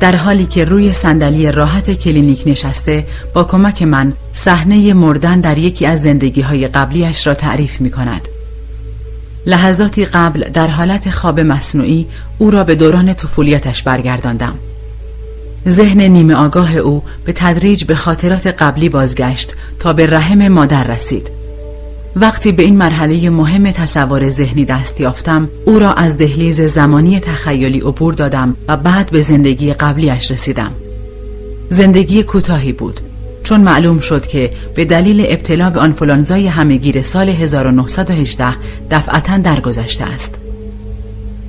در 0.00 0.16
حالی 0.16 0.46
که 0.46 0.64
روی 0.64 0.92
صندلی 0.92 1.52
راحت 1.52 1.90
کلینیک 1.90 2.42
نشسته 2.46 3.06
با 3.34 3.44
کمک 3.44 3.82
من 3.82 4.12
صحنه 4.32 4.94
مردن 4.94 5.40
در 5.40 5.58
یکی 5.58 5.86
از 5.86 6.02
زندگی 6.02 6.40
های 6.40 6.68
قبلیش 6.68 7.26
را 7.26 7.34
تعریف 7.34 7.80
می 7.80 7.90
کند. 7.90 8.28
لحظاتی 9.46 10.04
قبل 10.04 10.50
در 10.50 10.68
حالت 10.68 11.10
خواب 11.10 11.40
مصنوعی 11.40 12.06
او 12.38 12.50
را 12.50 12.64
به 12.64 12.74
دوران 12.74 13.14
طفولیتش 13.14 13.82
برگرداندم. 13.82 14.54
ذهن 15.68 16.00
نیمه 16.00 16.34
آگاه 16.34 16.76
او 16.76 17.02
به 17.24 17.32
تدریج 17.32 17.84
به 17.84 17.94
خاطرات 17.94 18.46
قبلی 18.46 18.88
بازگشت 18.88 19.54
تا 19.78 19.92
به 19.92 20.06
رحم 20.06 20.48
مادر 20.48 20.84
رسید. 20.84 21.30
وقتی 22.16 22.52
به 22.52 22.62
این 22.62 22.76
مرحله 22.76 23.30
مهم 23.30 23.70
تصور 23.70 24.30
ذهنی 24.30 24.64
دست 24.64 25.00
یافتم 25.00 25.48
او 25.64 25.78
را 25.78 25.92
از 25.92 26.16
دهلیز 26.16 26.60
زمانی 26.60 27.20
تخیلی 27.20 27.80
عبور 27.80 28.14
دادم 28.14 28.56
و 28.68 28.76
بعد 28.76 29.10
به 29.10 29.22
زندگی 29.22 29.72
قبلیش 29.72 30.30
رسیدم. 30.30 30.72
زندگی 31.70 32.22
کوتاهی 32.22 32.72
بود 32.72 33.00
چون 33.42 33.60
معلوم 33.60 34.00
شد 34.00 34.26
که 34.26 34.50
به 34.74 34.84
دلیل 34.84 35.26
ابتلا 35.28 35.70
به 35.70 35.80
آنفولانزای 35.80 36.46
همهگیر 36.46 37.02
سال 37.02 37.28
1918 37.28 38.56
دفعتا 38.90 39.38
درگذشته 39.38 40.04
است. 40.04 40.34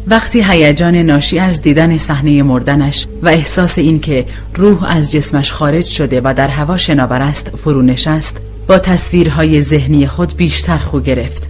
وقتی 0.07 0.43
هیجان 0.43 0.95
ناشی 0.95 1.39
از 1.39 1.61
دیدن 1.61 1.97
صحنه 1.97 2.43
مردنش 2.43 3.07
و 3.23 3.27
احساس 3.27 3.77
اینکه 3.77 4.25
روح 4.55 4.83
از 4.95 5.11
جسمش 5.11 5.51
خارج 5.51 5.85
شده 5.85 6.21
و 6.23 6.33
در 6.37 6.47
هوا 6.47 6.77
شناور 6.77 7.21
است 7.21 7.51
فرو 7.57 7.81
نشست 7.81 8.41
با 8.67 8.77
تصویرهای 8.77 9.61
ذهنی 9.61 10.07
خود 10.07 10.37
بیشتر 10.37 10.77
خو 10.77 10.99
گرفت 10.99 11.49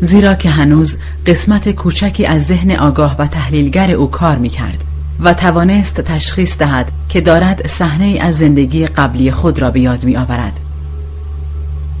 زیرا 0.00 0.34
که 0.34 0.50
هنوز 0.50 0.98
قسمت 1.26 1.70
کوچکی 1.70 2.26
از 2.26 2.46
ذهن 2.46 2.70
آگاه 2.70 3.16
و 3.18 3.26
تحلیلگر 3.26 3.90
او 3.90 4.10
کار 4.10 4.38
می 4.38 4.48
کرد 4.48 4.84
و 5.20 5.34
توانست 5.34 6.00
تشخیص 6.00 6.58
دهد 6.58 6.92
که 7.08 7.20
دارد 7.20 7.66
صحنه 7.66 8.18
از 8.20 8.38
زندگی 8.38 8.86
قبلی 8.86 9.30
خود 9.30 9.58
را 9.58 9.70
به 9.70 9.80
یاد 9.80 10.04
می 10.04 10.16
آورد. 10.16 10.60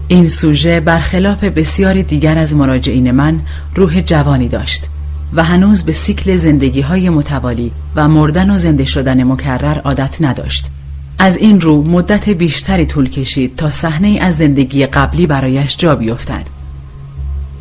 این 0.08 0.28
سوژه 0.28 0.80
برخلاف 0.80 1.44
بسیاری 1.44 2.02
دیگر 2.02 2.38
از 2.38 2.54
مراجعین 2.54 3.10
من 3.10 3.40
روح 3.74 4.00
جوانی 4.00 4.48
داشت 4.48 4.88
و 5.32 5.44
هنوز 5.44 5.82
به 5.82 5.92
سیکل 5.92 6.36
زندگی 6.36 6.80
های 6.80 7.10
متوالی 7.10 7.72
و 7.96 8.08
مردن 8.08 8.50
و 8.50 8.58
زنده 8.58 8.84
شدن 8.84 9.24
مکرر 9.24 9.78
عادت 9.78 10.16
نداشت 10.20 10.70
از 11.18 11.36
این 11.36 11.60
رو 11.60 11.82
مدت 11.82 12.28
بیشتری 12.28 12.86
طول 12.86 13.08
کشید 13.08 13.56
تا 13.56 13.70
صحنه 13.70 14.18
از 14.20 14.36
زندگی 14.36 14.86
قبلی 14.86 15.26
برایش 15.26 15.76
جا 15.76 15.96
بیفتد. 15.96 16.46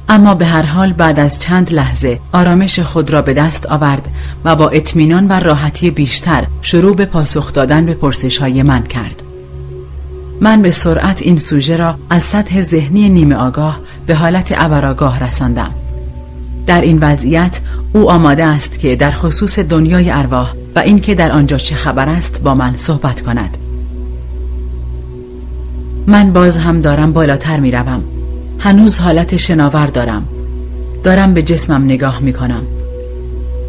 اما 0.09 0.35
به 0.35 0.45
هر 0.45 0.63
حال 0.63 0.93
بعد 0.93 1.19
از 1.19 1.39
چند 1.39 1.73
لحظه 1.73 2.19
آرامش 2.33 2.79
خود 2.79 3.09
را 3.09 3.21
به 3.21 3.33
دست 3.33 3.65
آورد 3.65 4.07
و 4.45 4.55
با 4.55 4.69
اطمینان 4.69 5.27
و 5.27 5.33
راحتی 5.33 5.89
بیشتر 5.89 6.47
شروع 6.61 6.95
به 6.95 7.05
پاسخ 7.05 7.53
دادن 7.53 7.85
به 7.85 7.93
پرسش 7.93 8.37
های 8.37 8.63
من 8.63 8.83
کرد. 8.83 9.21
من 10.41 10.61
به 10.61 10.71
سرعت 10.71 11.21
این 11.21 11.39
سوژه 11.39 11.77
را 11.77 11.97
از 12.09 12.23
سطح 12.23 12.61
ذهنی 12.61 13.09
نیمه 13.09 13.35
آگاه 13.35 13.79
به 14.07 14.15
حالت 14.15 14.53
ابرآگاه 14.57 15.23
رساندم. 15.23 15.73
در 16.65 16.81
این 16.81 16.97
وضعیت 17.01 17.59
او 17.93 18.11
آماده 18.11 18.45
است 18.45 18.79
که 18.79 18.95
در 18.95 19.11
خصوص 19.11 19.59
دنیای 19.59 20.11
ارواح 20.11 20.53
و 20.75 20.79
اینکه 20.79 21.15
در 21.15 21.31
آنجا 21.31 21.57
چه 21.57 21.75
خبر 21.75 22.09
است 22.09 22.41
با 22.41 22.55
من 22.55 22.77
صحبت 22.77 23.21
کند. 23.21 23.57
من 26.07 26.33
باز 26.33 26.57
هم 26.57 26.81
دارم 26.81 27.13
بالاتر 27.13 27.59
می 27.59 27.71
روم. 27.71 28.03
هنوز 28.59 28.99
حالت 28.99 29.37
شناور 29.37 29.87
دارم. 29.87 30.27
دارم 31.03 31.33
به 31.33 31.43
جسمم 31.43 31.83
نگاه 31.83 32.19
می 32.19 32.33
کنم 32.33 32.61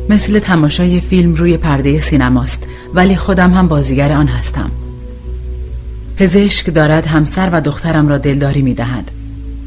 مثل 0.08 0.38
تماشای 0.38 1.00
فیلم 1.00 1.34
روی 1.34 1.56
پرده 1.56 2.00
سینماست 2.00 2.66
ولی 2.94 3.16
خودم 3.16 3.54
هم 3.54 3.68
بازیگر 3.68 4.12
آن 4.12 4.28
هستم. 4.28 4.70
پزشک 6.16 6.74
دارد 6.74 7.06
همسر 7.06 7.50
و 7.52 7.60
دخترم 7.60 8.08
را 8.08 8.18
دلداری 8.18 8.62
می 8.62 8.74
دهد 8.74 9.10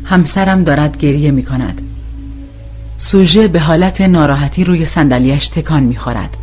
همسرم 0.03 0.63
دارد 0.63 0.97
گریه 0.97 1.31
می 1.31 1.43
کند 1.43 1.81
سوژه 3.01 3.47
به 3.47 3.59
حالت 3.59 4.01
ناراحتی 4.01 4.63
روی 4.63 4.85
صندلیاش 4.85 5.49
تکان 5.49 5.83
می‌خورد. 5.83 6.37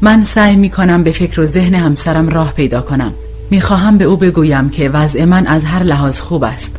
من 0.00 0.24
سعی 0.24 0.56
می 0.56 0.70
کنم 0.70 1.02
به 1.02 1.12
فکر 1.12 1.40
و 1.40 1.46
ذهن 1.46 1.74
همسرم 1.74 2.28
راه 2.28 2.52
پیدا 2.52 2.80
کنم. 2.80 3.12
می‌خواهم 3.50 3.98
به 3.98 4.04
او 4.04 4.16
بگویم 4.16 4.70
که 4.70 4.88
وضع 4.88 5.24
من 5.24 5.46
از 5.46 5.64
هر 5.64 5.82
لحاظ 5.82 6.20
خوب 6.20 6.44
است. 6.44 6.76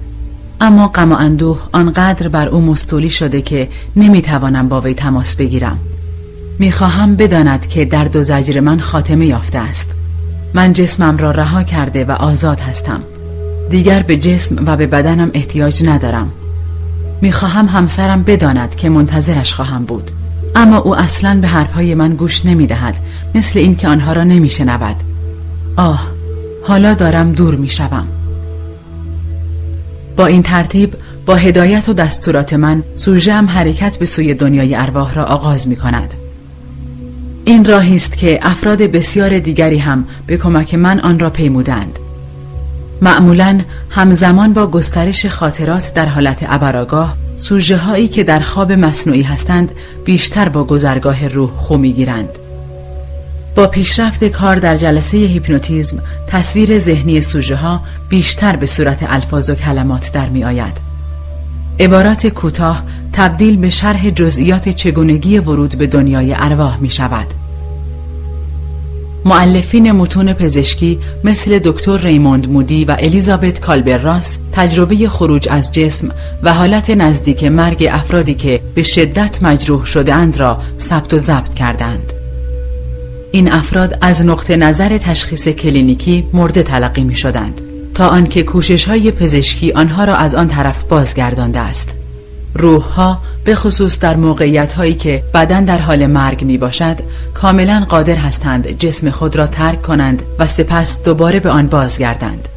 اما 0.61 0.87
غم 0.87 1.11
و 1.11 1.15
اندوه 1.15 1.59
آنقدر 1.71 2.27
بر 2.27 2.47
او 2.47 2.61
مستولی 2.61 3.09
شده 3.09 3.41
که 3.41 3.69
نمی‌توانم 3.95 4.67
با 4.67 4.81
وی 4.81 4.93
تماس 4.93 5.35
بگیرم. 5.35 5.79
می‌خواهم 6.59 7.15
بداند 7.15 7.67
که 7.67 7.85
درد 7.85 8.15
و 8.15 8.21
زجر 8.21 8.59
من 8.59 8.79
خاتمه 8.79 9.25
یافته 9.25 9.57
است. 9.57 9.89
من 10.53 10.73
جسمم 10.73 11.17
را 11.17 11.31
رها 11.31 11.63
کرده 11.63 12.05
و 12.05 12.11
آزاد 12.11 12.59
هستم. 12.59 13.03
دیگر 13.69 14.01
به 14.01 14.17
جسم 14.17 14.63
و 14.65 14.77
به 14.77 14.87
بدنم 14.87 15.31
احتیاج 15.33 15.83
ندارم. 15.83 16.31
می‌خواهم 17.21 17.65
همسرم 17.67 18.23
بداند 18.23 18.75
که 18.75 18.89
منتظرش 18.89 19.53
خواهم 19.53 19.85
بود 19.85 20.11
اما 20.55 20.77
او 20.77 20.95
اصلا 20.95 21.39
به 21.41 21.47
حرفهای 21.47 21.95
من 21.95 22.15
گوش 22.15 22.45
نمی‌دهد 22.45 22.95
مثل 23.35 23.59
اینکه 23.59 23.87
آنها 23.87 24.13
را 24.13 24.23
نمیشنود 24.23 24.95
آه 25.75 26.07
حالا 26.63 26.93
دارم 26.93 27.31
دور 27.31 27.55
می‌شوم 27.55 28.07
با 30.17 30.25
این 30.25 30.43
ترتیب 30.43 30.95
با 31.25 31.35
هدایت 31.35 31.89
و 31.89 31.93
دستورات 31.93 32.53
من 32.53 32.83
سوژه 32.93 33.33
هم 33.33 33.47
حرکت 33.47 33.97
به 33.97 34.05
سوی 34.05 34.33
دنیای 34.33 34.75
ارواح 34.75 35.13
را 35.13 35.23
آغاز 35.25 35.67
می 35.67 35.75
کند. 35.75 36.13
این 37.45 37.65
راهی 37.65 37.95
است 37.95 38.17
که 38.17 38.39
افراد 38.41 38.81
بسیار 38.81 39.39
دیگری 39.39 39.77
هم 39.77 40.05
به 40.27 40.37
کمک 40.37 40.75
من 40.75 40.99
آن 40.99 41.19
را 41.19 41.29
پیمودند. 41.29 41.99
معمولا 43.03 43.61
همزمان 43.89 44.53
با 44.53 44.67
گسترش 44.67 45.25
خاطرات 45.25 45.93
در 45.93 46.05
حالت 46.05 46.45
ابرآگاه 46.49 47.17
سوژه 47.37 47.77
هایی 47.77 48.07
که 48.07 48.23
در 48.23 48.39
خواب 48.39 48.71
مصنوعی 48.71 49.21
هستند 49.21 49.71
بیشتر 50.05 50.49
با 50.49 50.63
گذرگاه 50.63 51.27
روح 51.27 51.49
خو 51.49 51.77
گیرند. 51.77 52.29
با 53.55 53.67
پیشرفت 53.67 54.23
کار 54.23 54.55
در 54.55 54.77
جلسه 54.77 55.17
هیپنوتیزم 55.17 55.99
تصویر 56.27 56.79
ذهنی 56.79 57.21
سوژه 57.21 57.55
ها 57.55 57.81
بیشتر 58.09 58.55
به 58.55 58.65
صورت 58.65 59.11
الفاظ 59.11 59.49
و 59.49 59.55
کلمات 59.55 60.11
در 60.11 60.29
می 60.29 60.43
آید. 60.43 60.77
عبارات 61.79 62.27
کوتاه 62.27 62.83
تبدیل 63.13 63.57
به 63.57 63.69
شرح 63.69 64.09
جزئیات 64.09 64.69
چگونگی 64.69 65.39
ورود 65.39 65.77
به 65.77 65.87
دنیای 65.87 66.33
ارواح 66.37 66.77
می 66.77 66.89
شود. 66.89 67.27
معلفین 69.25 69.91
متون 69.91 70.33
پزشکی 70.33 70.99
مثل 71.23 71.59
دکتر 71.59 71.97
ریموند 71.97 72.49
مودی 72.49 72.85
و 72.85 72.95
الیزابت 72.99 73.59
کالبراس 73.59 74.37
تجربه 74.51 75.09
خروج 75.09 75.47
از 75.51 75.71
جسم 75.71 76.09
و 76.43 76.53
حالت 76.53 76.89
نزدیک 76.89 77.43
مرگ 77.43 77.87
افرادی 77.91 78.33
که 78.33 78.61
به 78.75 78.83
شدت 78.83 79.43
مجروح 79.43 79.85
شده 79.85 80.13
اند 80.13 80.37
را 80.37 80.61
ثبت 80.79 81.13
و 81.13 81.17
ضبط 81.17 81.53
کردند. 81.53 82.13
این 83.31 83.51
افراد 83.51 83.97
از 84.01 84.25
نقطه 84.25 84.55
نظر 84.55 84.97
تشخیص 84.97 85.47
کلینیکی 85.47 86.25
مرده 86.33 86.63
تلقی 86.63 87.03
می 87.03 87.15
شدند 87.15 87.61
تا 87.93 88.07
آنکه 88.07 88.43
کوشش 88.43 88.85
های 88.85 89.11
پزشکی 89.11 89.71
آنها 89.71 90.05
را 90.05 90.15
از 90.15 90.35
آن 90.35 90.47
طرف 90.47 90.83
بازگردانده 90.83 91.59
است. 91.59 92.02
روح 92.55 92.83
ها 92.83 93.21
به 93.45 93.55
خصوص 93.55 93.99
در 93.99 94.15
موقعیت 94.15 94.73
هایی 94.73 94.93
که 94.93 95.23
بدن 95.33 95.65
در 95.65 95.77
حال 95.77 96.07
مرگ 96.07 96.43
می 96.43 96.57
باشد 96.57 96.99
کاملا 97.33 97.85
قادر 97.89 98.15
هستند 98.15 98.67
جسم 98.67 99.09
خود 99.09 99.35
را 99.35 99.47
ترک 99.47 99.81
کنند 99.81 100.23
و 100.39 100.47
سپس 100.47 101.03
دوباره 101.03 101.39
به 101.39 101.49
آن 101.49 101.67
بازگردند. 101.67 102.47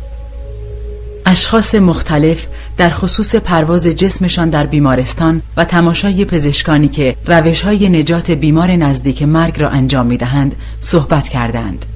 اشخاص 1.26 1.74
مختلف 1.74 2.46
در 2.76 2.90
خصوص 2.90 3.34
پرواز 3.34 3.86
جسمشان 3.86 4.50
در 4.50 4.66
بیمارستان 4.66 5.42
و 5.56 5.64
تماشای 5.64 6.24
پزشکانی 6.24 6.88
که 6.88 7.16
روش 7.26 7.62
های 7.62 7.88
نجات 7.88 8.30
بیمار 8.30 8.70
نزدیک 8.70 9.22
مرگ 9.22 9.60
را 9.60 9.68
انجام 9.68 10.06
می 10.06 10.16
دهند 10.16 10.54
صحبت 10.80 11.28
کردند. 11.28 11.86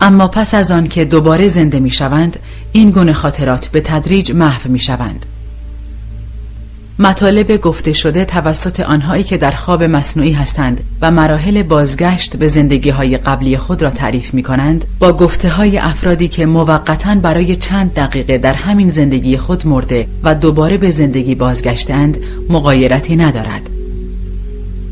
اما 0.00 0.28
پس 0.28 0.54
از 0.54 0.70
آن 0.70 0.88
که 0.88 1.04
دوباره 1.04 1.48
زنده 1.48 1.80
می 1.80 1.90
شوند 1.90 2.38
این 2.72 2.90
گونه 2.90 3.12
خاطرات 3.12 3.68
به 3.68 3.80
تدریج 3.80 4.32
محو 4.32 4.70
می 4.70 4.78
شوند. 4.78 5.26
مطالب 7.00 7.56
گفته 7.56 7.92
شده 7.92 8.24
توسط 8.24 8.80
آنهایی 8.80 9.24
که 9.24 9.36
در 9.36 9.50
خواب 9.50 9.82
مصنوعی 9.82 10.32
هستند 10.32 10.80
و 11.02 11.10
مراحل 11.10 11.62
بازگشت 11.62 12.36
به 12.36 12.48
زندگی 12.48 12.90
های 12.90 13.16
قبلی 13.16 13.56
خود 13.56 13.82
را 13.82 13.90
تعریف 13.90 14.34
می 14.34 14.42
کنند 14.42 14.84
با 14.98 15.12
گفته 15.12 15.48
های 15.48 15.78
افرادی 15.78 16.28
که 16.28 16.46
موقتا 16.46 17.14
برای 17.14 17.56
چند 17.56 17.94
دقیقه 17.94 18.38
در 18.38 18.52
همین 18.52 18.88
زندگی 18.88 19.36
خود 19.36 19.66
مرده 19.66 20.06
و 20.24 20.34
دوباره 20.34 20.78
به 20.78 20.90
زندگی 20.90 21.34
بازگشتند 21.34 22.18
مقایرتی 22.48 23.16
ندارد. 23.16 23.70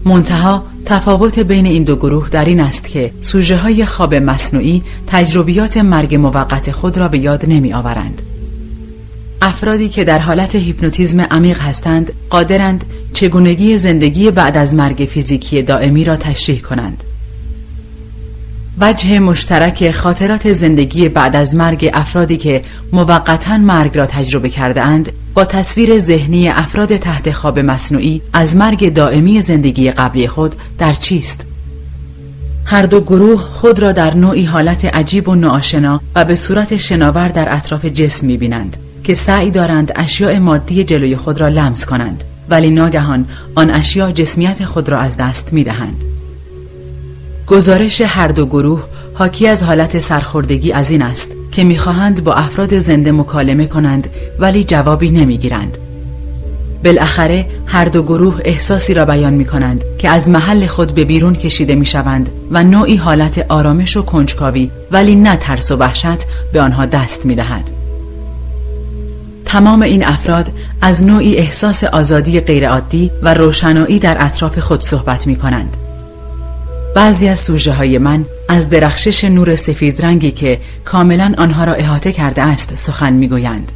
منتها 0.05 0.62
تفاوت 0.85 1.38
بین 1.38 1.67
این 1.67 1.85
دو 1.85 1.97
گروه 1.97 2.29
در 2.29 2.45
این 2.45 2.61
است 2.61 2.88
که 2.88 3.11
سوژه 3.21 3.57
های 3.57 3.85
خواب 3.85 4.15
مصنوعی 4.15 4.83
تجربیات 5.07 5.77
مرگ 5.77 6.14
موقت 6.14 6.71
خود 6.71 6.99
را 6.99 7.09
به 7.09 7.18
یاد 7.18 7.44
نمی 7.49 7.73
آورند 7.73 8.23
افرادی 9.42 9.88
که 9.88 10.05
در 10.05 10.18
حالت 10.18 10.55
هیپنوتیزم 10.55 11.20
عمیق 11.20 11.61
هستند 11.61 12.12
قادرند 12.31 12.85
چگونگی 13.12 13.79
زندگی 13.79 14.31
بعد 14.31 14.57
از 14.57 14.74
مرگ 14.74 15.09
فیزیکی 15.11 15.62
دائمی 15.62 16.05
را 16.05 16.16
تشریح 16.16 16.61
کنند 16.61 17.05
وجه 18.81 19.18
مشترک 19.18 19.90
خاطرات 19.90 20.53
زندگی 20.53 21.09
بعد 21.09 21.37
از 21.37 21.55
مرگ 21.55 21.90
افرادی 21.94 22.37
که 22.37 22.64
موقتا 22.92 23.59
مرگ 23.59 23.96
را 23.96 24.07
تجربه 24.07 24.48
کرده 24.48 24.83
اند 24.83 25.12
با 25.35 25.44
تصویر 25.44 25.98
ذهنی 25.98 26.48
افراد 26.48 26.96
تحت 26.96 27.33
خواب 27.33 27.59
مصنوعی 27.59 28.22
از 28.33 28.57
مرگ 28.57 28.92
دائمی 28.92 29.42
زندگی 29.42 29.90
قبلی 29.90 30.29
خود 30.29 30.55
در 30.79 30.92
چیست؟ 30.92 31.46
هر 32.64 32.83
دو 32.83 33.01
گروه 33.01 33.40
خود 33.40 33.79
را 33.79 33.92
در 33.92 34.14
نوعی 34.14 34.44
حالت 34.44 34.85
عجیب 34.85 35.29
و 35.29 35.35
ناآشنا 35.35 36.01
و 36.14 36.24
به 36.24 36.35
صورت 36.35 36.77
شناور 36.77 37.29
در 37.29 37.55
اطراف 37.57 37.85
جسم 37.85 38.27
می‌بینند. 38.27 38.77
که 39.09 39.14
سعی 39.14 39.51
دارند 39.51 39.92
اشیاء 39.97 40.38
مادی 40.38 40.85
جلوی 40.85 41.16
خود 41.16 41.40
را 41.40 41.49
لمس 41.49 41.87
کنند 41.87 42.25
ولی 42.49 42.71
ناگهان 42.71 43.27
آن 43.55 43.71
اشیاء 43.71 44.11
جسمیت 44.11 44.64
خود 44.64 44.88
را 44.88 44.99
از 44.99 45.16
دست 45.16 45.53
می 45.53 45.64
دهند. 45.64 46.05
گزارش 47.47 48.01
هر 48.01 48.29
دو 48.29 48.47
گروه 48.47 48.85
حاکی 49.14 49.49
از 49.49 49.62
حالت 49.62 49.99
سرخوردگی 49.99 50.73
از 50.73 50.90
این 50.90 51.03
است 51.03 51.31
که 51.53 51.64
می‌خواهند 51.64 52.25
با 52.25 52.35
افراد 52.35 52.79
زنده 52.79 53.12
مکالمه 53.12 53.66
کنند 53.66 54.09
ولی 54.38 54.64
جوابی 54.64 55.11
نمی‌گیرند. 55.11 55.79
بالاخره 56.85 57.47
هر 57.66 57.85
دو 57.85 58.03
گروه 58.03 58.40
احساسی 58.44 58.94
را 58.94 59.05
بیان 59.05 59.35
می 59.35 59.44
کنند 59.44 59.85
که 59.99 60.09
از 60.09 60.31
محل 60.31 60.66
خود 60.66 60.94
به 60.94 61.05
بیرون 61.05 61.35
کشیده 61.35 61.75
می 61.75 61.87
شوند 61.87 62.31
و 62.51 62.64
نوعی 62.64 62.97
حالت 62.97 63.47
آرامش 63.49 63.97
و 63.97 64.03
کنجکاوی 64.03 64.71
ولی 64.90 65.14
نه 65.14 65.37
ترس 65.37 65.73
و 65.73 65.77
وحشت 65.77 66.27
به 66.53 66.61
آنها 66.61 66.87
دست 66.87 67.27
می 67.27 67.35
دهد. 67.35 67.78
تمام 69.49 69.83
این 69.83 70.07
افراد 70.07 70.53
از 70.81 71.05
نوعی 71.05 71.37
احساس 71.37 71.85
آزادی 71.85 72.41
غیرعادی 72.41 73.11
و 73.23 73.35
روشنایی 73.35 73.99
در 73.99 74.17
اطراف 74.21 74.59
خود 74.59 74.83
صحبت 74.83 75.27
می 75.27 75.37
کنند. 75.37 75.77
بعضی 76.97 77.29
از 77.29 77.39
سوژه 77.39 77.73
های 77.73 77.99
من 77.99 78.25
از 78.49 78.69
درخشش 78.69 79.25
نور 79.25 79.57
سفید 79.57 80.03
رنگی 80.03 80.31
که 80.31 80.59
کاملا 80.85 81.35
آنها 81.39 81.65
را 81.65 81.75
احاطه 81.75 82.13
کرده 82.13 82.43
است 82.43 82.75
سخن 82.75 83.13
می 83.13 83.29
گویند. 83.29 83.73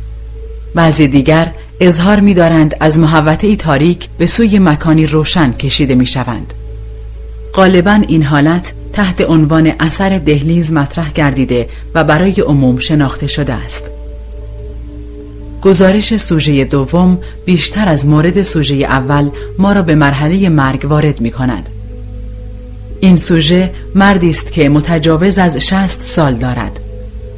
بعضی 0.75 1.09
دیگر 1.09 1.53
اظهار 1.81 2.21
می 2.21 2.35
دارند 2.35 2.77
از 2.81 2.99
محوطه 2.99 3.57
تاریک 3.57 4.09
به 4.19 4.27
سوی 4.27 4.59
مکانی 4.59 5.07
روشن 5.07 5.53
کشیده 5.53 5.95
می 5.95 6.07
شوند. 6.07 6.55
غالبا 7.55 8.01
این 8.09 8.23
حالت 8.23 8.73
تحت 8.93 9.21
عنوان 9.21 9.73
اثر 9.81 10.19
دهلیز 10.19 10.73
مطرح 10.73 11.13
گردیده 11.13 11.69
و 11.95 12.05
برای 12.05 12.41
عموم 12.41 12.79
شناخته 12.79 13.27
شده 13.27 13.53
است. 13.53 13.85
گزارش 15.63 16.17
سوژه 16.17 16.65
دوم 16.65 17.19
بیشتر 17.45 17.89
از 17.89 18.07
مورد 18.07 18.43
سوژه 18.43 18.75
اول 18.75 19.31
ما 19.59 19.73
را 19.73 19.83
به 19.83 19.95
مرحله 19.95 20.49
مرگ 20.49 20.85
وارد 20.85 21.21
می 21.21 21.31
کند. 21.31 21.69
این 23.01 23.17
سوژه 23.17 23.73
مردی 23.95 24.31
است 24.31 24.53
که 24.53 24.69
متجاوز 24.69 25.39
از 25.39 25.57
شست 25.57 26.03
سال 26.03 26.35
دارد. 26.35 26.81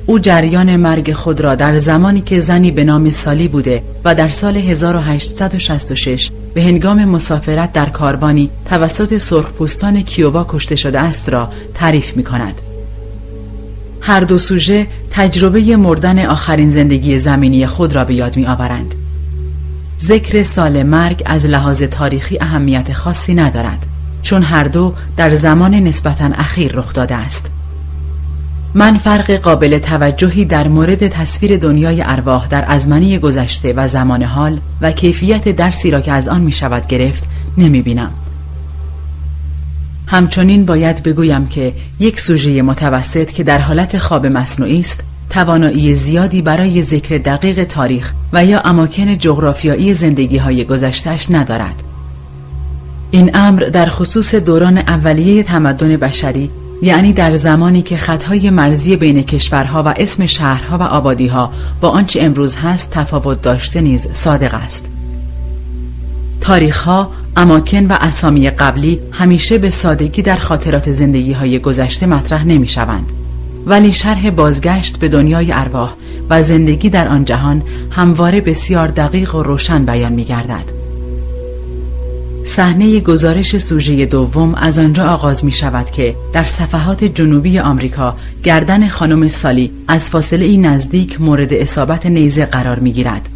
او 0.07 0.19
جریان 0.19 0.77
مرگ 0.77 1.13
خود 1.13 1.41
را 1.41 1.55
در 1.55 1.79
زمانی 1.79 2.21
که 2.21 2.41
زنی 2.41 2.71
به 2.71 2.85
نام 2.85 3.11
سالی 3.11 3.49
بوده 3.49 3.83
و 4.05 4.15
در 4.15 4.29
سال 4.29 4.57
1866 4.57 6.31
به 6.55 6.63
هنگام 6.63 7.05
مسافرت 7.05 7.73
در 7.73 7.89
کاروانی 7.89 8.51
توسط 8.67 9.19
سرخپوستان 9.19 10.03
کیووا 10.03 10.47
کشته 10.49 10.77
شده 10.77 11.01
است 11.01 11.29
را 11.29 11.49
تعریف 11.75 12.17
می 12.17 12.25
کند. 12.25 12.61
هر 14.07 14.21
دو 14.21 14.39
سوژه 14.39 14.87
تجربه 15.11 15.77
مردن 15.77 16.27
آخرین 16.27 16.71
زندگی 16.71 17.19
زمینی 17.19 17.67
خود 17.67 17.95
را 17.95 18.05
به 18.05 18.15
یاد 18.15 18.37
می 18.37 18.47
آورند. 18.47 18.95
ذکر 20.03 20.43
سال 20.43 20.83
مرگ 20.83 21.23
از 21.27 21.47
لحاظ 21.47 21.83
تاریخی 21.83 22.39
اهمیت 22.41 22.93
خاصی 22.93 23.35
ندارد 23.35 23.87
چون 24.23 24.43
هر 24.43 24.65
دو 24.65 24.95
در 25.17 25.35
زمان 25.35 25.75
نسبتا 25.75 26.25
اخیر 26.35 26.73
رخ 26.73 26.93
داده 26.93 27.15
است. 27.15 27.47
من 28.75 28.99
فرق 28.99 29.31
قابل 29.31 29.79
توجهی 29.79 30.45
در 30.45 30.69
مورد 30.69 31.09
تصویر 31.09 31.57
دنیای 31.57 32.03
ارواح 32.03 32.49
در 32.49 32.65
ازمنی 32.69 33.19
گذشته 33.19 33.73
و 33.73 33.89
زمان 33.89 34.23
حال 34.23 34.61
و 34.81 34.93
کیفیت 34.93 35.49
درسی 35.49 35.91
را 35.91 36.01
که 36.01 36.13
از 36.13 36.29
آن 36.29 36.41
می 36.41 36.53
شود 36.53 36.87
گرفت 36.87 37.29
نمی 37.59 37.83
بینم. 37.83 38.11
همچنین 40.07 40.65
باید 40.65 41.03
بگویم 41.03 41.47
که 41.47 41.73
یک 42.01 42.21
سوژه 42.21 42.63
متوسط 42.63 43.33
که 43.33 43.45
در 43.45 43.59
حالت 43.59 43.99
خواب 43.99 44.27
مصنوعی 44.27 44.81
است 44.81 45.01
توانایی 45.31 45.95
زیادی 45.95 46.43
برای 46.43 46.83
ذکر 46.83 47.19
دقیق 47.19 47.65
تاریخ 47.65 48.13
و 48.33 48.45
یا 48.45 48.61
اماکن 48.61 49.19
جغرافیایی 49.19 49.95
زندگی 49.95 50.37
های 50.37 50.65
گذشتش 50.65 51.31
ندارد. 51.31 51.83
این 53.11 53.31
امر 53.35 53.61
در 53.61 53.87
خصوص 53.87 54.35
دوران 54.35 54.79
اولیه 54.79 55.43
تمدن 55.43 55.97
بشری 55.97 56.51
یعنی 56.83 57.13
در 57.13 57.37
زمانی 57.37 57.83
که 57.83 57.97
خطهای 57.97 58.51
مرزی 58.51 58.97
بین 58.97 59.23
کشورها 59.23 59.83
و 59.83 59.95
اسم 59.97 60.27
شهرها 60.27 60.79
و 60.79 60.83
آبادیها 60.83 61.53
با 61.81 61.89
آنچه 61.89 62.23
امروز 62.23 62.57
هست 62.57 62.91
تفاوت 62.91 63.43
داشته 63.43 63.81
نیز 63.81 64.09
صادق 64.13 64.55
است. 64.55 64.85
تاریخها، 66.41 67.11
اماکن 67.37 67.87
و 67.87 67.97
اسامی 68.01 68.51
قبلی 68.51 69.01
همیشه 69.13 69.59
به 69.59 69.71
سادگی 69.71 70.23
در 70.23 70.37
خاطرات 70.37 70.93
زندگی 70.93 71.33
های 71.33 71.59
گذشته 71.59 72.07
مطرح 72.07 72.45
نمی 72.45 72.69
شوند. 72.69 73.13
ولی 73.67 73.93
شرح 73.93 74.31
بازگشت 74.31 74.99
به 74.99 75.09
دنیای 75.09 75.53
ارواح 75.53 75.95
و 76.31 76.43
زندگی 76.43 76.91
در 76.91 77.09
آن 77.09 77.25
جهان 77.25 77.63
همواره 77.91 78.41
بسیار 78.41 78.89
دقیق 78.89 79.35
و 79.35 79.43
روشن 79.43 79.85
بیان 79.85 80.13
می 80.13 80.25
گردد. 80.25 80.85
صحنه 82.47 83.01
گزارش 83.01 83.59
سوژه 83.59 84.07
دوم 84.07 84.55
از 84.55 84.79
آنجا 84.79 85.05
آغاز 85.05 85.45
می 85.45 85.53
شود 85.53 85.91
که 85.91 86.17
در 86.33 86.45
صفحات 86.45 87.05
جنوبی 87.05 87.59
آمریکا 87.59 88.17
گردن 88.43 88.89
خانم 88.89 89.29
سالی 89.29 89.71
از 89.89 90.11
فاصله 90.11 90.45
ای 90.45 90.57
نزدیک 90.57 91.21
مورد 91.21 91.53
اصابت 91.53 92.07
نیزه 92.07 92.47
قرار 92.47 92.79
می 92.79 92.93
گیرد. 92.93 93.29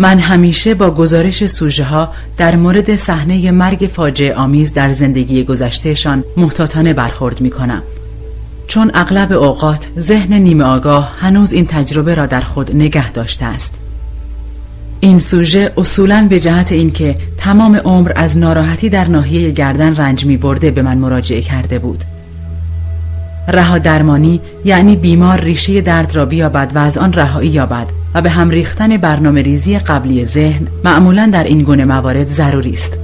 من 0.00 0.18
همیشه 0.18 0.74
با 0.74 0.90
گزارش 0.90 1.46
سوژه 1.46 1.84
ها 1.84 2.12
در 2.36 2.56
مورد 2.56 2.96
صحنه 2.96 3.50
مرگ 3.50 3.90
فاجعه 3.94 4.34
آمیز 4.34 4.74
در 4.74 4.92
زندگی 4.92 5.44
گذشتهشان 5.44 6.24
محتاطانه 6.36 6.92
برخورد 6.92 7.40
می 7.40 7.50
کنم. 7.50 7.82
چون 8.66 8.90
اغلب 8.94 9.32
اوقات 9.32 9.88
ذهن 9.98 10.32
نیمه 10.32 10.64
آگاه 10.64 11.16
هنوز 11.20 11.52
این 11.52 11.66
تجربه 11.66 12.14
را 12.14 12.26
در 12.26 12.40
خود 12.40 12.76
نگه 12.76 13.12
داشته 13.12 13.44
است. 13.44 13.74
این 15.00 15.18
سوژه 15.18 15.72
اصولا 15.76 16.26
به 16.30 16.40
جهت 16.40 16.72
اینکه 16.72 17.16
تمام 17.38 17.76
عمر 17.76 18.12
از 18.16 18.38
ناراحتی 18.38 18.88
در 18.88 19.08
ناحیه 19.08 19.50
گردن 19.50 19.96
رنج 19.96 20.26
می 20.26 20.36
برده 20.36 20.70
به 20.70 20.82
من 20.82 20.98
مراجعه 20.98 21.40
کرده 21.40 21.78
بود. 21.78 22.04
رها 23.48 23.78
درمانی 23.78 24.40
یعنی 24.64 24.96
بیمار 24.96 25.40
ریشه 25.40 25.80
درد 25.80 26.16
را 26.16 26.26
بیابد 26.26 26.72
و 26.74 26.78
از 26.78 26.98
آن 26.98 27.12
رهایی 27.12 27.50
یابد 27.50 27.86
و 28.14 28.22
به 28.22 28.30
هم 28.30 28.50
ریختن 28.50 28.96
برنامه 28.96 29.42
ریزی 29.42 29.78
قبلی 29.78 30.26
ذهن 30.26 30.66
معمولا 30.84 31.30
در 31.32 31.44
این 31.44 31.62
گونه 31.62 31.84
موارد 31.84 32.26
ضروری 32.26 32.72
است. 32.72 32.98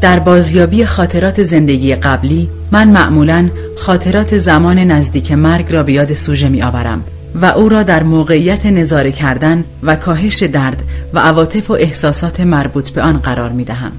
در 0.00 0.18
بازیابی 0.18 0.84
خاطرات 0.84 1.42
زندگی 1.42 1.94
قبلی 1.94 2.48
من 2.72 2.88
معمولا 2.88 3.50
خاطرات 3.76 4.38
زمان 4.38 4.78
نزدیک 4.78 5.32
مرگ 5.32 5.72
را 5.72 5.82
به 5.82 5.92
یاد 5.92 6.14
سوژه 6.14 6.48
می 6.48 6.62
آورم 6.62 7.04
و 7.42 7.44
او 7.44 7.68
را 7.68 7.82
در 7.82 8.02
موقعیت 8.02 8.66
نظاره 8.66 9.12
کردن 9.12 9.64
و 9.82 9.96
کاهش 9.96 10.42
درد 10.42 10.82
و 11.14 11.18
عواطف 11.18 11.70
و 11.70 11.72
احساسات 11.72 12.40
مربوط 12.40 12.90
به 12.90 13.02
آن 13.02 13.18
قرار 13.18 13.50
می 13.50 13.64
دهم. 13.64 13.92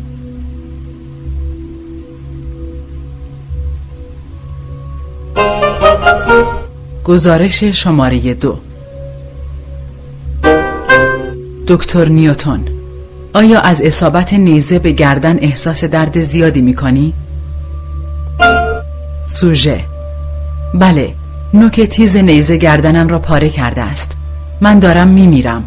گزارش 7.07 7.63
شماره 7.63 8.33
دو. 8.33 8.57
دکتر 11.67 12.09
نیوتون 12.09 12.67
آیا 13.33 13.59
از 13.59 13.81
اصابت 13.81 14.33
نیزه 14.33 14.79
به 14.79 14.91
گردن 14.91 15.37
احساس 15.39 15.83
درد 15.83 16.21
زیادی 16.21 16.61
می 16.61 16.75
کنی؟ 16.75 17.13
سوژه. 19.27 19.83
بله 20.73 21.13
نوک 21.53 21.81
تیز 21.81 22.15
نیزه 22.15 22.57
گردنم 22.57 23.07
را 23.07 23.19
پاره 23.19 23.49
کرده 23.49 23.81
است. 23.81 24.11
من 24.61 24.79
دارم 24.79 25.07
می 25.07 25.27
میرم 25.27 25.63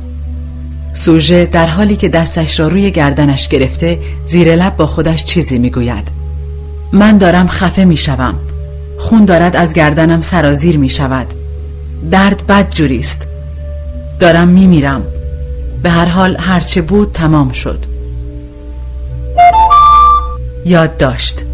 سوژه 0.95 1.45
در 1.45 1.67
حالی 1.67 1.97
که 1.97 2.09
دستش 2.09 2.61
را 2.61 2.69
روی 2.69 2.91
گردنش 2.91 3.49
گرفته 3.49 3.99
زیر 4.25 4.57
لب 4.57 4.77
با 4.77 4.87
خودش 4.87 5.25
چیزی 5.25 5.59
می 5.59 5.71
گوید 5.71 6.09
من 6.93 7.19
دارم 7.19 7.49
خفه 7.49 7.85
می 7.85 7.97
شوم 7.97 8.35
خون 9.01 9.25
دارد 9.25 9.57
از 9.57 9.73
گردنم 9.73 10.21
سرازیر 10.21 10.79
می 10.79 10.89
شود. 10.89 11.27
درد 12.11 12.47
بد 12.47 12.71
جوریست. 12.71 13.27
دارم 14.21 14.49
می 14.49 14.67
میرم. 14.67 15.03
به 15.83 15.91
هر 15.91 16.05
حال 16.05 16.37
هرچه 16.41 16.83
بود 16.83 17.13
تمام 17.13 17.53
شد. 17.53 17.85
یاد 20.65 20.97
داشت. 20.97 21.45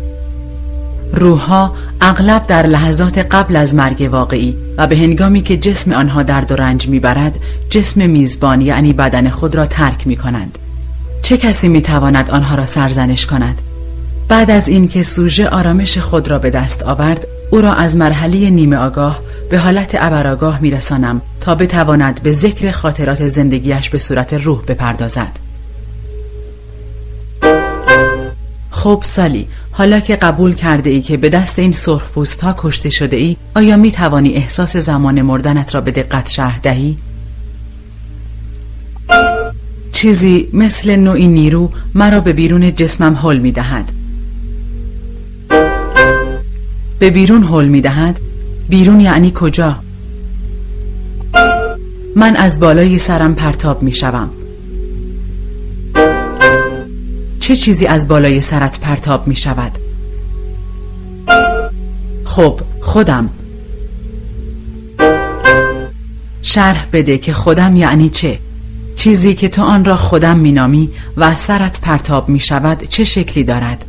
روحها 1.12 1.74
اغلب 2.00 2.46
در 2.46 2.66
لحظات 2.66 3.18
قبل 3.18 3.56
از 3.56 3.74
مرگ 3.74 4.08
واقعی 4.12 4.56
و 4.78 4.86
به 4.86 4.96
هنگامی 4.96 5.42
که 5.42 5.56
جسم 5.56 5.92
آنها 5.92 6.22
درد 6.22 6.52
و 6.52 6.56
رنج 6.56 6.88
می‌برد 6.88 7.38
جسم 7.70 8.10
میزبان 8.10 8.60
یعنی 8.60 8.92
بدن 8.92 9.28
خود 9.28 9.54
را 9.54 9.66
ترک 9.66 10.06
می 10.06 10.16
کنند 10.16 10.58
چه 11.22 11.36
کسی 11.36 11.68
می 11.68 11.82
تواند 11.82 12.30
آنها 12.30 12.54
را 12.54 12.66
سرزنش 12.66 13.26
کند؟ 13.26 13.62
بعد 14.28 14.50
از 14.50 14.68
اینکه 14.68 15.02
سوژه 15.02 15.48
آرامش 15.48 15.98
خود 15.98 16.28
را 16.28 16.38
به 16.38 16.50
دست 16.50 16.82
آورد 16.82 17.26
او 17.50 17.60
را 17.60 17.72
از 17.72 17.96
مرحله 17.96 18.50
نیمه 18.50 18.76
آگاه 18.76 19.20
به 19.50 19.58
حالت 19.58 19.96
ابرآگاه 19.98 20.60
میرسانم 20.60 21.22
تا 21.40 21.54
بتواند 21.54 22.22
به 22.22 22.32
ذکر 22.32 22.70
خاطرات 22.70 23.28
زندگیش 23.28 23.90
به 23.90 23.98
صورت 23.98 24.34
روح 24.34 24.62
بپردازد 24.68 25.38
خب 28.70 29.02
سالی 29.04 29.48
حالا 29.72 30.00
که 30.00 30.16
قبول 30.16 30.54
کرده 30.54 30.90
ای 30.90 31.02
که 31.02 31.16
به 31.16 31.28
دست 31.28 31.58
این 31.58 31.72
سرخپوست 31.72 32.40
ها 32.40 32.54
کشته 32.58 32.90
شده 32.90 33.16
ای 33.16 33.36
آیا 33.54 33.76
می 33.76 33.92
توانی 33.92 34.34
احساس 34.34 34.76
زمان 34.76 35.22
مردنت 35.22 35.74
را 35.74 35.80
به 35.80 35.90
دقت 35.90 36.30
شهر 36.30 36.58
دهی؟ 36.62 36.98
چیزی 39.92 40.48
مثل 40.52 40.96
نوعی 40.96 41.28
نیرو 41.28 41.70
مرا 41.94 42.20
به 42.20 42.32
بیرون 42.32 42.74
جسمم 42.74 43.14
حل 43.22 43.38
می 43.38 43.52
دهد 43.52 43.92
به 46.98 47.10
بیرون 47.10 47.42
حل 47.42 47.68
می 47.68 47.80
دهد 47.80 48.20
بیرون 48.68 49.00
یعنی 49.00 49.32
کجا؟ 49.34 49.76
من 52.16 52.36
از 52.36 52.60
بالای 52.60 52.98
سرم 52.98 53.34
پرتاب 53.34 53.82
می 53.82 53.92
شوم. 53.92 54.30
چه 57.40 57.56
چیزی 57.56 57.86
از 57.86 58.08
بالای 58.08 58.40
سرت 58.40 58.80
پرتاب 58.80 59.28
می 59.28 59.36
شود؟ 59.36 59.78
خب 62.24 62.60
خودم 62.80 63.30
شرح 66.42 66.86
بده 66.92 67.18
که 67.18 67.32
خودم 67.32 67.76
یعنی 67.76 68.08
چه؟ 68.08 68.38
چیزی 68.96 69.34
که 69.34 69.48
تو 69.48 69.62
آن 69.62 69.84
را 69.84 69.96
خودم 69.96 70.38
مینامی 70.38 70.90
و 71.16 71.34
سرت 71.34 71.80
پرتاب 71.80 72.28
می 72.28 72.40
شود 72.40 72.82
چه 72.82 73.04
شکلی 73.04 73.44
دارد؟ 73.44 73.84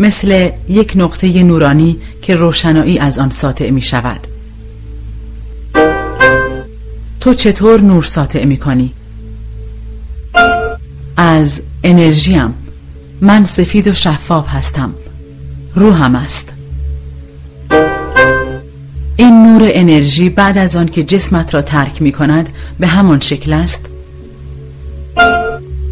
مثل 0.00 0.50
یک 0.68 0.92
نقطه 0.96 1.42
نورانی 1.42 1.96
که 2.22 2.36
روشنایی 2.36 2.98
از 2.98 3.18
آن 3.18 3.30
ساطع 3.30 3.70
می 3.70 3.82
شود. 3.82 4.20
تو 7.20 7.34
چطور 7.34 7.80
نور 7.80 8.02
ساطع 8.02 8.44
می 8.44 8.56
کنی؟ 8.56 8.92
از 11.16 11.62
انرژیم. 11.84 12.54
من 13.20 13.44
سفید 13.44 13.86
و 13.88 13.94
شفاف 13.94 14.48
هستم. 14.48 14.94
روحم 15.74 16.14
است. 16.14 16.54
این 19.16 19.42
نور 19.42 19.62
انرژی 19.64 20.28
بعد 20.28 20.58
از 20.58 20.76
آن 20.76 20.86
که 20.86 21.02
جسمت 21.02 21.54
را 21.54 21.62
ترک 21.62 22.02
می 22.02 22.12
کند 22.12 22.48
به 22.78 22.86
همان 22.86 23.20
شکل 23.20 23.52
است 23.52 23.89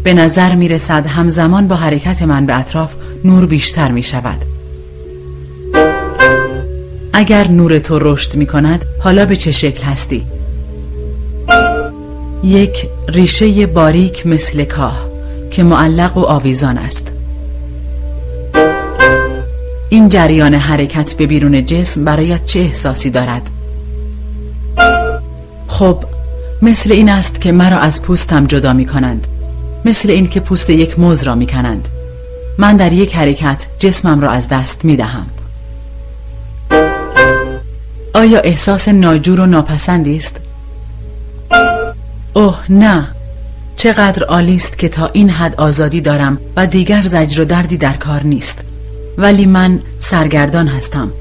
به 0.03 0.13
نظر 0.13 0.55
می 0.55 0.67
رسد 0.67 1.07
همزمان 1.07 1.67
با 1.67 1.75
حرکت 1.75 2.21
من 2.21 2.45
به 2.45 2.59
اطراف 2.59 2.93
نور 3.23 3.45
بیشتر 3.45 3.91
می 3.91 4.03
شود 4.03 4.45
اگر 7.13 7.47
نور 7.47 7.79
تو 7.79 7.99
رشد 7.99 8.35
می 8.35 8.45
کند 8.45 8.85
حالا 8.99 9.25
به 9.25 9.35
چه 9.35 9.51
شکل 9.51 9.83
هستی؟ 9.83 10.25
یک 12.43 12.87
ریشه 13.07 13.65
باریک 13.65 14.27
مثل 14.27 14.63
کاه 14.63 15.05
که 15.51 15.63
معلق 15.63 16.17
و 16.17 16.19
آویزان 16.19 16.77
است 16.77 17.07
این 19.89 20.09
جریان 20.09 20.53
حرکت 20.53 21.13
به 21.13 21.27
بیرون 21.27 21.65
جسم 21.65 22.05
برایت 22.05 22.45
چه 22.45 22.59
احساسی 22.59 23.09
دارد؟ 23.09 23.49
خب 25.67 26.03
مثل 26.61 26.91
این 26.91 27.09
است 27.09 27.41
که 27.41 27.51
مرا 27.51 27.79
از 27.79 28.01
پوستم 28.01 28.45
جدا 28.45 28.73
می 28.73 28.85
کنند 28.85 29.27
مثل 29.85 30.09
این 30.09 30.27
که 30.27 30.39
پوست 30.39 30.69
یک 30.69 30.99
موز 30.99 31.23
را 31.23 31.35
می 31.35 31.47
کنند 31.47 31.87
من 32.57 32.77
در 32.77 32.93
یک 32.93 33.15
حرکت 33.15 33.65
جسمم 33.79 34.21
را 34.21 34.29
از 34.29 34.47
دست 34.47 34.85
می 34.85 34.95
دهم 34.95 35.27
آیا 38.13 38.39
احساس 38.39 38.87
ناجور 38.87 39.39
و 39.39 39.45
ناپسندی 39.45 40.15
است؟ 40.15 40.37
اوه 42.33 42.71
نه. 42.71 43.07
چقدر 43.75 44.23
عالی 44.23 44.55
است 44.55 44.77
که 44.77 44.89
تا 44.89 45.07
این 45.13 45.29
حد 45.29 45.55
آزادی 45.55 46.01
دارم 46.01 46.37
و 46.55 46.67
دیگر 46.67 47.01
زجر 47.07 47.41
و 47.41 47.45
دردی 47.45 47.77
در 47.77 47.97
کار 47.97 48.23
نیست. 48.23 48.59
ولی 49.17 49.45
من 49.45 49.79
سرگردان 49.99 50.67
هستم. 50.67 51.11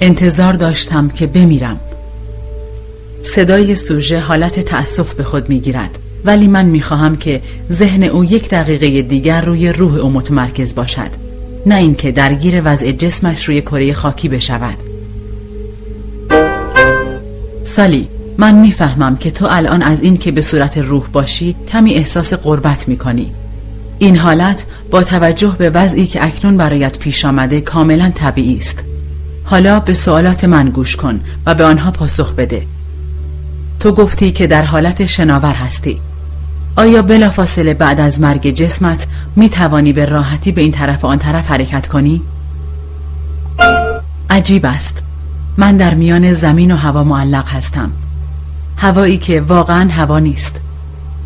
انتظار 0.00 0.52
داشتم 0.52 1.08
که 1.08 1.26
بمیرم. 1.26 1.80
صدای 3.22 3.74
سوژه 3.74 4.20
حالت 4.20 4.60
تأسف 4.60 5.14
به 5.14 5.24
خود 5.24 5.48
می‌گیرد. 5.48 5.98
ولی 6.26 6.48
من 6.48 6.66
می‌خواهم 6.66 7.16
که 7.16 7.42
ذهن 7.72 8.02
او 8.02 8.24
یک 8.24 8.48
دقیقه 8.48 9.02
دیگر 9.02 9.40
روی 9.40 9.72
روح 9.72 9.94
او 9.94 10.10
متمرکز 10.10 10.74
باشد 10.74 11.10
نه 11.66 11.74
اینکه 11.74 12.12
درگیر 12.12 12.62
وضع 12.64 12.92
جسمش 12.92 13.44
روی 13.44 13.60
کره 13.60 13.92
خاکی 13.92 14.28
بشود. 14.28 14.76
سالی 17.64 18.08
من 18.38 18.54
می‌فهمم 18.54 19.16
که 19.16 19.30
تو 19.30 19.46
الان 19.50 19.82
از 19.82 20.00
این 20.00 20.16
که 20.16 20.32
به 20.32 20.40
صورت 20.40 20.78
روح 20.78 21.06
باشی 21.12 21.56
کمی 21.68 21.94
احساس 21.94 22.32
قربت 22.32 22.88
می‌کنی. 22.88 23.32
این 23.98 24.16
حالت 24.16 24.64
با 24.90 25.02
توجه 25.02 25.56
به 25.58 25.70
وضعی 25.70 26.06
که 26.06 26.24
اکنون 26.24 26.56
برایت 26.56 26.98
پیش 26.98 27.24
آمده 27.24 27.60
کاملا 27.60 28.12
طبیعی 28.14 28.56
است. 28.56 28.78
حالا 29.44 29.80
به 29.80 29.94
سوالات 29.94 30.44
من 30.44 30.68
گوش 30.68 30.96
کن 30.96 31.20
و 31.46 31.54
به 31.54 31.64
آنها 31.64 31.90
پاسخ 31.90 32.34
بده. 32.34 32.62
تو 33.80 33.92
گفتی 33.92 34.32
که 34.32 34.46
در 34.46 34.62
حالت 34.62 35.06
شناور 35.06 35.54
هستی. 35.54 36.00
آیا 36.76 37.02
بلافاصله 37.02 37.74
بعد 37.74 38.00
از 38.00 38.20
مرگ 38.20 38.50
جسمت 38.50 39.06
می 39.36 39.48
توانی 39.48 39.92
به 39.92 40.04
راحتی 40.04 40.52
به 40.52 40.60
این 40.60 40.72
طرف 40.72 41.04
و 41.04 41.06
آن 41.06 41.18
طرف 41.18 41.50
حرکت 41.50 41.88
کنی؟ 41.88 42.22
عجیب 44.30 44.66
است. 44.66 44.98
من 45.56 45.76
در 45.76 45.94
میان 45.94 46.32
زمین 46.32 46.70
و 46.70 46.76
هوا 46.76 47.04
معلق 47.04 47.48
هستم. 47.48 47.90
هوایی 48.76 49.18
که 49.18 49.40
واقعا 49.40 49.90
هوا 49.90 50.18
نیست. 50.18 50.60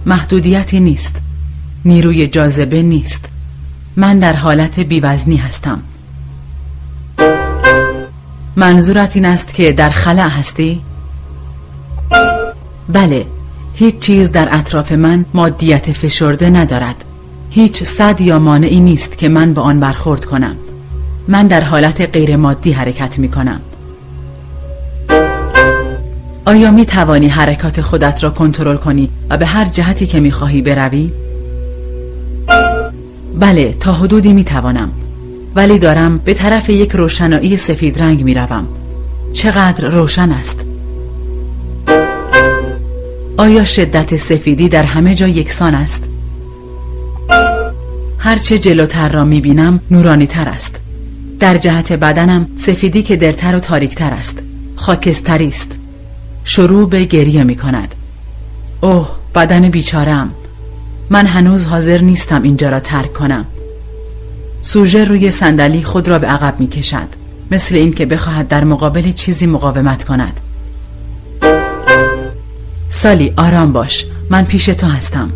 محدودیتی 0.07 0.81
نیست. 0.81 1.17
نیروی 1.85 2.27
جاذبه 2.27 2.83
نیست. 2.83 3.29
من 3.97 4.19
در 4.19 4.33
حالت 4.33 4.81
بیوزنی 4.81 5.37
هستم. 5.37 5.83
منظورت 8.57 9.17
این 9.17 9.25
است 9.25 9.55
که 9.55 9.73
در 9.73 9.91
خلع 9.91 10.29
هستی؟ 10.29 10.81
بله. 12.89 13.27
هیچ 13.81 13.99
چیز 13.99 14.33
در 14.33 14.49
اطراف 14.53 14.93
من 14.93 15.25
مادیت 15.35 15.93
فشرده 15.93 16.51
ندارد. 16.51 17.05
هیچ 17.51 17.83
صد 17.83 18.21
یا 18.21 18.39
مانعی 18.39 18.81
نیست 18.81 19.19
که 19.19 19.29
من 19.29 19.55
با 19.55 19.63
آن 19.63 19.81
برخورد 19.81 20.25
کنم. 20.25 20.57
من 21.29 21.47
در 21.47 21.61
حالت 21.61 22.01
غیر 22.01 22.37
مادی 22.37 22.73
حرکت 22.73 23.19
می 23.19 23.29
کنم. 23.29 23.61
آیا 26.45 26.71
می 26.71 26.87
توانی 26.87 27.29
حرکات 27.29 27.81
خودت 27.81 28.23
را 28.23 28.31
کنترل 28.31 28.77
کنی 28.77 29.11
و 29.31 29.37
به 29.37 29.47
هر 29.47 29.65
جهتی 29.65 30.07
که 30.07 30.21
می 30.21 30.31
خواهی 30.31 30.63
بروی؟ 30.63 31.11
بله 33.39 33.73
تا 33.73 33.93
حدودی 33.93 34.33
می 34.33 34.45
توانم. 34.45 34.91
ولی 35.55 35.79
دارم 35.79 36.19
به 36.19 36.35
طرف 36.35 36.71
یک 36.71 36.93
روشنایی 36.93 37.57
سفید 37.57 37.99
رنگ 37.99 38.25
می 38.25 38.35
روم. 38.35 38.69
چقدر 39.33 39.89
روشن 39.89 40.33
است؟ 40.33 40.70
آیا 43.41 43.65
شدت 43.65 44.17
سفیدی 44.17 44.69
در 44.69 44.83
همه 44.83 45.15
جا 45.15 45.29
یکسان 45.29 45.75
است؟ 45.75 46.05
هرچه 48.19 48.59
جلوتر 48.59 49.09
را 49.09 49.25
می 49.25 49.41
بینم 49.41 49.81
نورانی 49.91 50.27
تر 50.27 50.49
است. 50.49 50.81
در 51.39 51.59
جهت 51.59 51.93
بدنم 51.93 52.49
سفیدی 52.57 53.03
که 53.03 53.17
درتر 53.17 53.57
و 53.57 53.59
تاریکتر 53.59 54.11
است. 54.11 54.39
خاکستری 54.77 55.49
است. 55.49 55.73
شروع 56.45 56.89
به 56.89 57.05
گریه 57.05 57.45
می 57.45 57.57
کند 57.57 57.95
اوه 58.81 59.09
بدن 59.35 59.69
بیچارم 59.69 60.35
من 61.11 61.27
هنوز 61.27 61.67
حاضر 61.67 62.01
نیستم 62.01 62.43
اینجا 62.43 62.69
را 62.71 62.81
ترک 62.81 63.13
کنم. 63.13 63.45
سوژه 64.63 65.05
روی 65.05 65.31
صندلی 65.31 65.83
خود 65.83 66.09
را 66.09 66.19
به 66.19 66.27
عقب 66.27 66.61
می 66.61 66.69
کشد 66.69 67.09
مثل 67.51 67.75
اینکه 67.75 68.07
بخواهد 68.07 68.49
در 68.49 68.65
مقابل 68.65 69.13
چیزی 69.13 69.47
مقاومت 69.47 70.05
کند. 70.05 70.41
سالی 72.91 73.33
آرام 73.37 73.73
باش. 73.73 74.07
من 74.31 74.45
پیش 74.45 74.67
تو 74.67 74.87
هستم. 74.87 75.31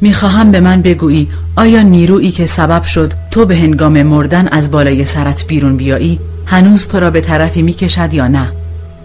می‌خواهم 0.00 0.50
به 0.50 0.60
من 0.60 0.82
بگویی 0.82 1.28
آیا 1.56 1.82
نیرویی 1.82 2.30
که 2.30 2.46
سبب 2.46 2.82
شد 2.84 3.12
تو 3.30 3.44
به 3.44 3.56
هنگام 3.56 4.02
مردن 4.02 4.48
از 4.48 4.70
بالای 4.70 5.04
سرت 5.04 5.46
بیرون 5.46 5.76
بیایی؟ 5.76 6.18
هنوز 6.46 6.88
تو 6.88 7.00
را 7.00 7.10
به 7.10 7.20
طرفی 7.20 7.62
می‌کشد 7.62 8.14
یا 8.14 8.28
نه؟ 8.28 8.52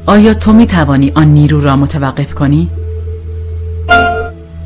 آیا 0.06 0.34
تو 0.34 0.54
می‌توانی 0.54 1.12
آن 1.16 1.28
نیرو 1.28 1.62
را 1.62 1.76
متوقف 1.76 2.34
کنی؟ 2.34 2.70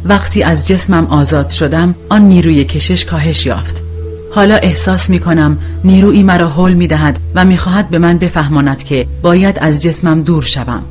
وقتی 0.05 0.43
از 0.43 0.67
جسمم 0.67 1.05
آزاد 1.05 1.49
شدم 1.49 1.95
آن 2.09 2.21
نیروی 2.21 2.65
کشش 2.65 3.05
کاهش 3.05 3.45
یافت. 3.45 3.83
حالا 4.31 4.55
احساس 4.55 5.09
می 5.09 5.19
کنم 5.19 5.57
نیرویی 5.83 6.23
مرا 6.23 6.49
حل 6.49 6.73
می 6.73 6.87
دهد 6.87 7.19
و 7.35 7.45
می 7.45 7.57
خواهد 7.57 7.89
به 7.89 7.99
من 7.99 8.17
بفهماند 8.17 8.83
که 8.83 9.07
باید 9.21 9.59
از 9.59 9.83
جسمم 9.83 10.21
دور 10.21 10.43
شوم. 10.43 10.83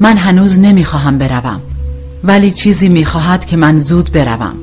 من 0.00 0.16
هنوز 0.16 0.58
نمی 0.58 0.84
خواهم 0.84 1.18
بروم 1.18 1.60
ولی 2.24 2.50
چیزی 2.50 2.88
می 2.88 3.04
خواهد 3.04 3.46
که 3.46 3.56
من 3.56 3.78
زود 3.78 4.12
بروم. 4.12 4.56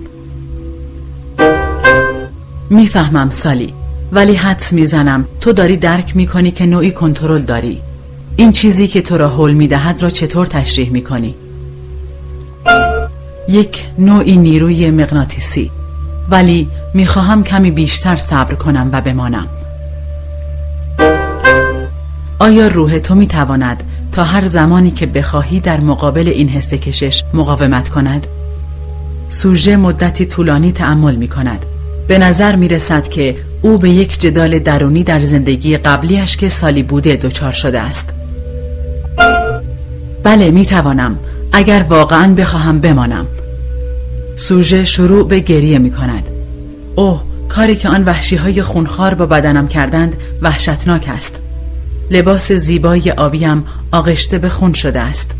می‌فهمم 2.69 3.29
سالی 3.29 3.73
ولی 4.11 4.35
حدس 4.35 4.73
می‌زنم 4.73 5.25
تو 5.41 5.53
داری 5.53 5.77
درک 5.77 6.15
می 6.15 6.27
کنی 6.27 6.51
که 6.51 6.65
نوعی 6.65 6.91
کنترل 6.91 7.41
داری. 7.41 7.81
این 8.35 8.51
چیزی 8.51 8.87
که 8.87 9.01
تو 9.01 9.17
را 9.17 9.29
حل 9.29 9.53
می 9.53 9.67
دهد 9.67 10.01
را 10.01 10.09
چطور 10.09 10.45
تشریح 10.47 10.89
می 10.89 11.01
کنی؟ 11.01 11.35
یک 13.47 13.85
نوعی 13.99 14.37
نیروی 14.37 14.91
مغناطیسی 14.91 15.71
ولی 16.29 16.67
می‌خواهم 16.93 17.43
کمی 17.43 17.71
بیشتر 17.71 18.15
صبر 18.15 18.55
کنم 18.55 18.89
و 18.91 19.01
بمانم 19.01 19.47
آیا 22.39 22.67
روح 22.67 22.99
تو 22.99 23.15
می‌تواند 23.15 23.83
تا 24.15 24.23
هر 24.23 24.47
زمانی 24.47 24.91
که 24.91 25.05
بخواهی 25.05 25.59
در 25.59 25.79
مقابل 25.79 26.27
این 26.27 26.49
حس 26.49 26.73
کشش 26.73 27.23
مقاومت 27.33 27.89
کند؟ 27.89 28.27
سوژه 29.29 29.75
مدتی 29.75 30.25
طولانی 30.25 30.71
تأمل 30.71 31.15
می 31.15 31.27
کند. 31.27 31.65
به 32.07 32.17
نظر 32.17 32.55
می 32.55 32.67
رسد 32.67 33.07
که 33.07 33.35
او 33.61 33.77
به 33.77 33.89
یک 33.89 34.19
جدال 34.19 34.59
درونی 34.59 35.03
در 35.03 35.25
زندگی 35.25 35.77
قبلیش 35.77 36.37
که 36.37 36.49
سالی 36.49 36.83
بوده 36.83 37.15
دچار 37.15 37.51
شده 37.51 37.79
است. 37.79 38.09
بله 40.23 40.51
می 40.51 40.65
توانم. 40.65 41.19
اگر 41.53 41.85
واقعا 41.89 42.33
بخواهم 42.33 42.79
بمانم. 42.79 43.25
سوژه 44.35 44.85
شروع 44.85 45.27
به 45.27 45.39
گریه 45.39 45.79
می 45.79 45.91
کند. 45.91 46.29
اوه 46.95 47.23
کاری 47.49 47.75
که 47.75 47.89
آن 47.89 48.03
وحشی 48.03 48.35
های 48.35 48.61
خونخوار 48.61 49.13
با 49.13 49.25
بدنم 49.25 49.67
کردند 49.67 50.15
وحشتناک 50.41 51.09
است. 51.09 51.44
لباس 52.11 52.51
زیبای 52.51 53.11
آبیم 53.11 53.65
آغشته 53.91 54.37
به 54.37 54.49
خون 54.49 54.73
شده 54.73 54.99
است 54.99 55.31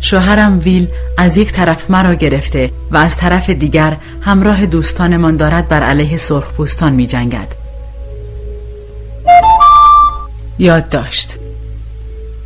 شوهرم 0.00 0.58
ویل 0.58 0.88
از 1.18 1.36
یک 1.36 1.52
طرف 1.52 1.90
مرا 1.90 2.14
گرفته 2.14 2.70
و 2.90 2.96
از 2.96 3.16
طرف 3.16 3.50
دیگر 3.50 3.96
همراه 4.20 4.66
دوستانمان 4.66 5.36
دارد 5.36 5.68
بر 5.68 5.82
علیه 5.82 6.16
سرخپوستان 6.16 6.92
می 6.92 7.06
جنگد. 7.06 7.54
یاد 10.58 10.88
داشت 10.88 11.38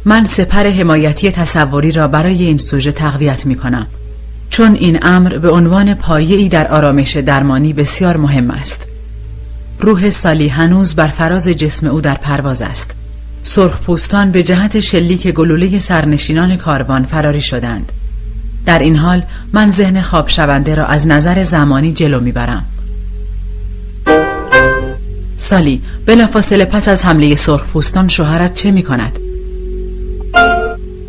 من 0.05 0.27
سپر 0.27 0.67
حمایتی 0.67 1.31
تصوری 1.31 1.93
را 1.93 2.09
برای 2.09 2.45
این 2.45 2.59
سوژه 2.59 2.93
تقویت 2.93 3.47
می 3.47 3.55
کنم 3.55 3.87
چون 4.51 4.75
این 4.75 4.99
امر 5.03 5.39
به 5.39 5.51
عنوان 5.51 5.95
پایه‌ای 5.95 6.49
در 6.49 6.69
آرامش 6.69 7.17
درمانی 7.17 7.73
بسیار 7.73 8.17
مهم 8.17 8.51
است. 8.51 8.85
روح 9.81 10.11
سالی 10.11 10.49
هنوز 10.49 10.95
بر 10.95 11.09
فراز 11.09 11.49
جسم 11.49 11.87
او 11.87 12.01
در 12.01 12.15
پرواز 12.15 12.63
است. 12.63 12.98
سرخپوستان 13.43 14.31
به 14.31 14.43
جهت 14.43 14.81
شلیک 14.81 15.29
گلوله 15.29 15.79
سرنشینان 15.79 16.57
کاروان 16.57 17.05
فراری 17.05 17.41
شدند. 17.41 17.93
در 18.67 18.79
این 18.79 18.97
حال 18.97 19.23
من 19.53 19.71
ذهن 19.71 20.01
خواب 20.01 20.29
شونده 20.29 20.75
را 20.75 20.87
از 20.87 21.07
نظر 21.07 21.45
زمانی 21.45 21.93
جلو 21.93 22.21
می‌برم. 22.21 22.65
سالی 25.39 25.83
بلافاصله 26.07 26.65
پس 26.65 26.89
از 26.89 27.05
حمله 27.05 27.35
سرخپوستان 27.35 28.09
شوهرت 28.09 28.55
چه 28.55 28.71
می 28.71 28.83
کند؟ 28.83 29.19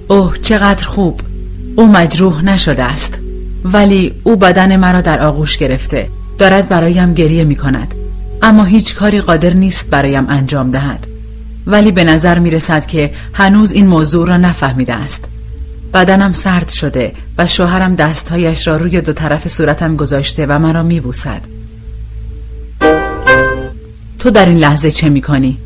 اوه 0.07 0.37
چقدر 0.41 0.85
خوب 0.85 1.21
او 1.75 1.87
مجروح 1.87 2.43
نشده 2.43 2.83
است 2.83 3.19
ولی 3.63 4.13
او 4.23 4.35
بدن 4.35 4.75
مرا 4.75 5.01
در 5.01 5.19
آغوش 5.19 5.57
گرفته 5.57 6.09
دارد 6.37 6.69
برایم 6.69 7.13
گریه 7.13 7.43
می 7.43 7.55
کند 7.55 7.93
اما 8.41 8.63
هیچ 8.63 8.95
کاری 8.95 9.21
قادر 9.21 9.53
نیست 9.53 9.89
برایم 9.89 10.25
انجام 10.29 10.71
دهد 10.71 11.07
ولی 11.69 11.91
به 11.91 12.03
نظر 12.03 12.39
می 12.39 12.51
رسد 12.51 12.85
که 12.85 13.13
هنوز 13.33 13.71
این 13.71 13.87
موضوع 13.87 14.27
را 14.27 14.37
نفهمیده 14.37 14.93
است. 14.93 15.25
بدنم 15.93 16.33
سرد 16.33 16.69
شده 16.69 17.11
و 17.37 17.47
شوهرم 17.47 17.95
دستهایش 17.95 18.67
را 18.67 18.77
روی 18.77 19.01
دو 19.01 19.13
طرف 19.13 19.47
صورتم 19.47 19.95
گذاشته 19.95 20.45
و 20.45 20.59
مرا 20.59 20.83
می 20.83 20.99
بوسد 20.99 21.41
تو 24.19 24.29
در 24.29 24.45
این 24.45 24.57
لحظه 24.57 24.91
چه 24.91 25.09
می 25.09 25.21
کنی؟ 25.21 25.57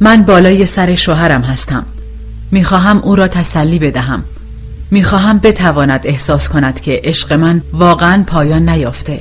من 0.00 0.22
بالای 0.22 0.66
سر 0.66 0.94
شوهرم 0.94 1.42
هستم. 1.42 1.86
می‌خواهم 2.50 2.98
او 2.98 3.16
را 3.16 3.28
تسلی 3.28 3.78
بدهم. 3.78 4.24
می‌خواهم 4.90 5.38
بتواند 5.38 6.00
احساس 6.04 6.48
کند 6.48 6.80
که 6.80 7.00
عشق 7.04 7.32
من 7.32 7.62
واقعا 7.72 8.24
پایان 8.26 8.68
نیافته. 8.68 9.20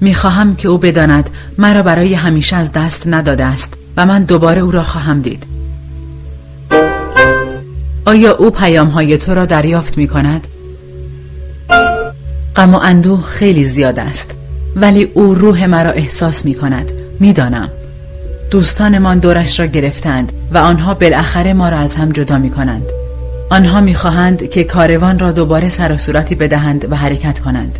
می‌خواهم 0.00 0.56
که 0.56 0.68
او 0.68 0.78
بداند 0.78 1.30
مرا 1.58 1.82
برای 1.82 2.14
همیشه 2.14 2.56
از 2.56 2.72
دست 2.72 3.02
نداده 3.06 3.44
است. 3.44 3.74
و 3.96 4.06
من 4.06 4.24
دوباره 4.24 4.60
او 4.60 4.70
را 4.70 4.82
خواهم 4.82 5.20
دید. 5.20 5.46
آیا 8.06 8.36
او 8.36 8.50
پیام 8.50 8.88
های 8.88 9.18
تو 9.18 9.34
را 9.34 9.46
دریافت 9.46 9.98
می 9.98 10.08
کند؟ 10.08 10.46
غم 12.56 12.74
و 12.74 12.78
اندوه 12.82 13.26
خیلی 13.26 13.64
زیاد 13.64 13.98
است 13.98 14.30
ولی 14.76 15.02
او 15.14 15.34
روح 15.34 15.66
مرا 15.66 15.90
احساس 15.90 16.44
می 16.44 16.54
کند 16.54 16.92
می‌دانم. 17.20 17.68
دوستانمان 18.50 19.18
دورش 19.18 19.60
را 19.60 19.66
گرفتند 19.66 20.32
و 20.54 20.58
آنها 20.58 20.94
بالاخره 20.94 21.52
ما 21.52 21.68
را 21.68 21.78
از 21.78 21.96
هم 21.96 22.12
جدا 22.12 22.38
می 22.38 22.50
کنند 22.50 22.84
آنها 23.50 23.80
می‌خواهند 23.80 24.50
که 24.50 24.64
کاروان 24.64 25.18
را 25.18 25.32
دوباره 25.32 25.70
سر 25.70 25.92
و 25.92 25.98
صورتی 25.98 26.34
بدهند 26.34 26.92
و 26.92 26.96
حرکت 26.96 27.38
کنند. 27.38 27.78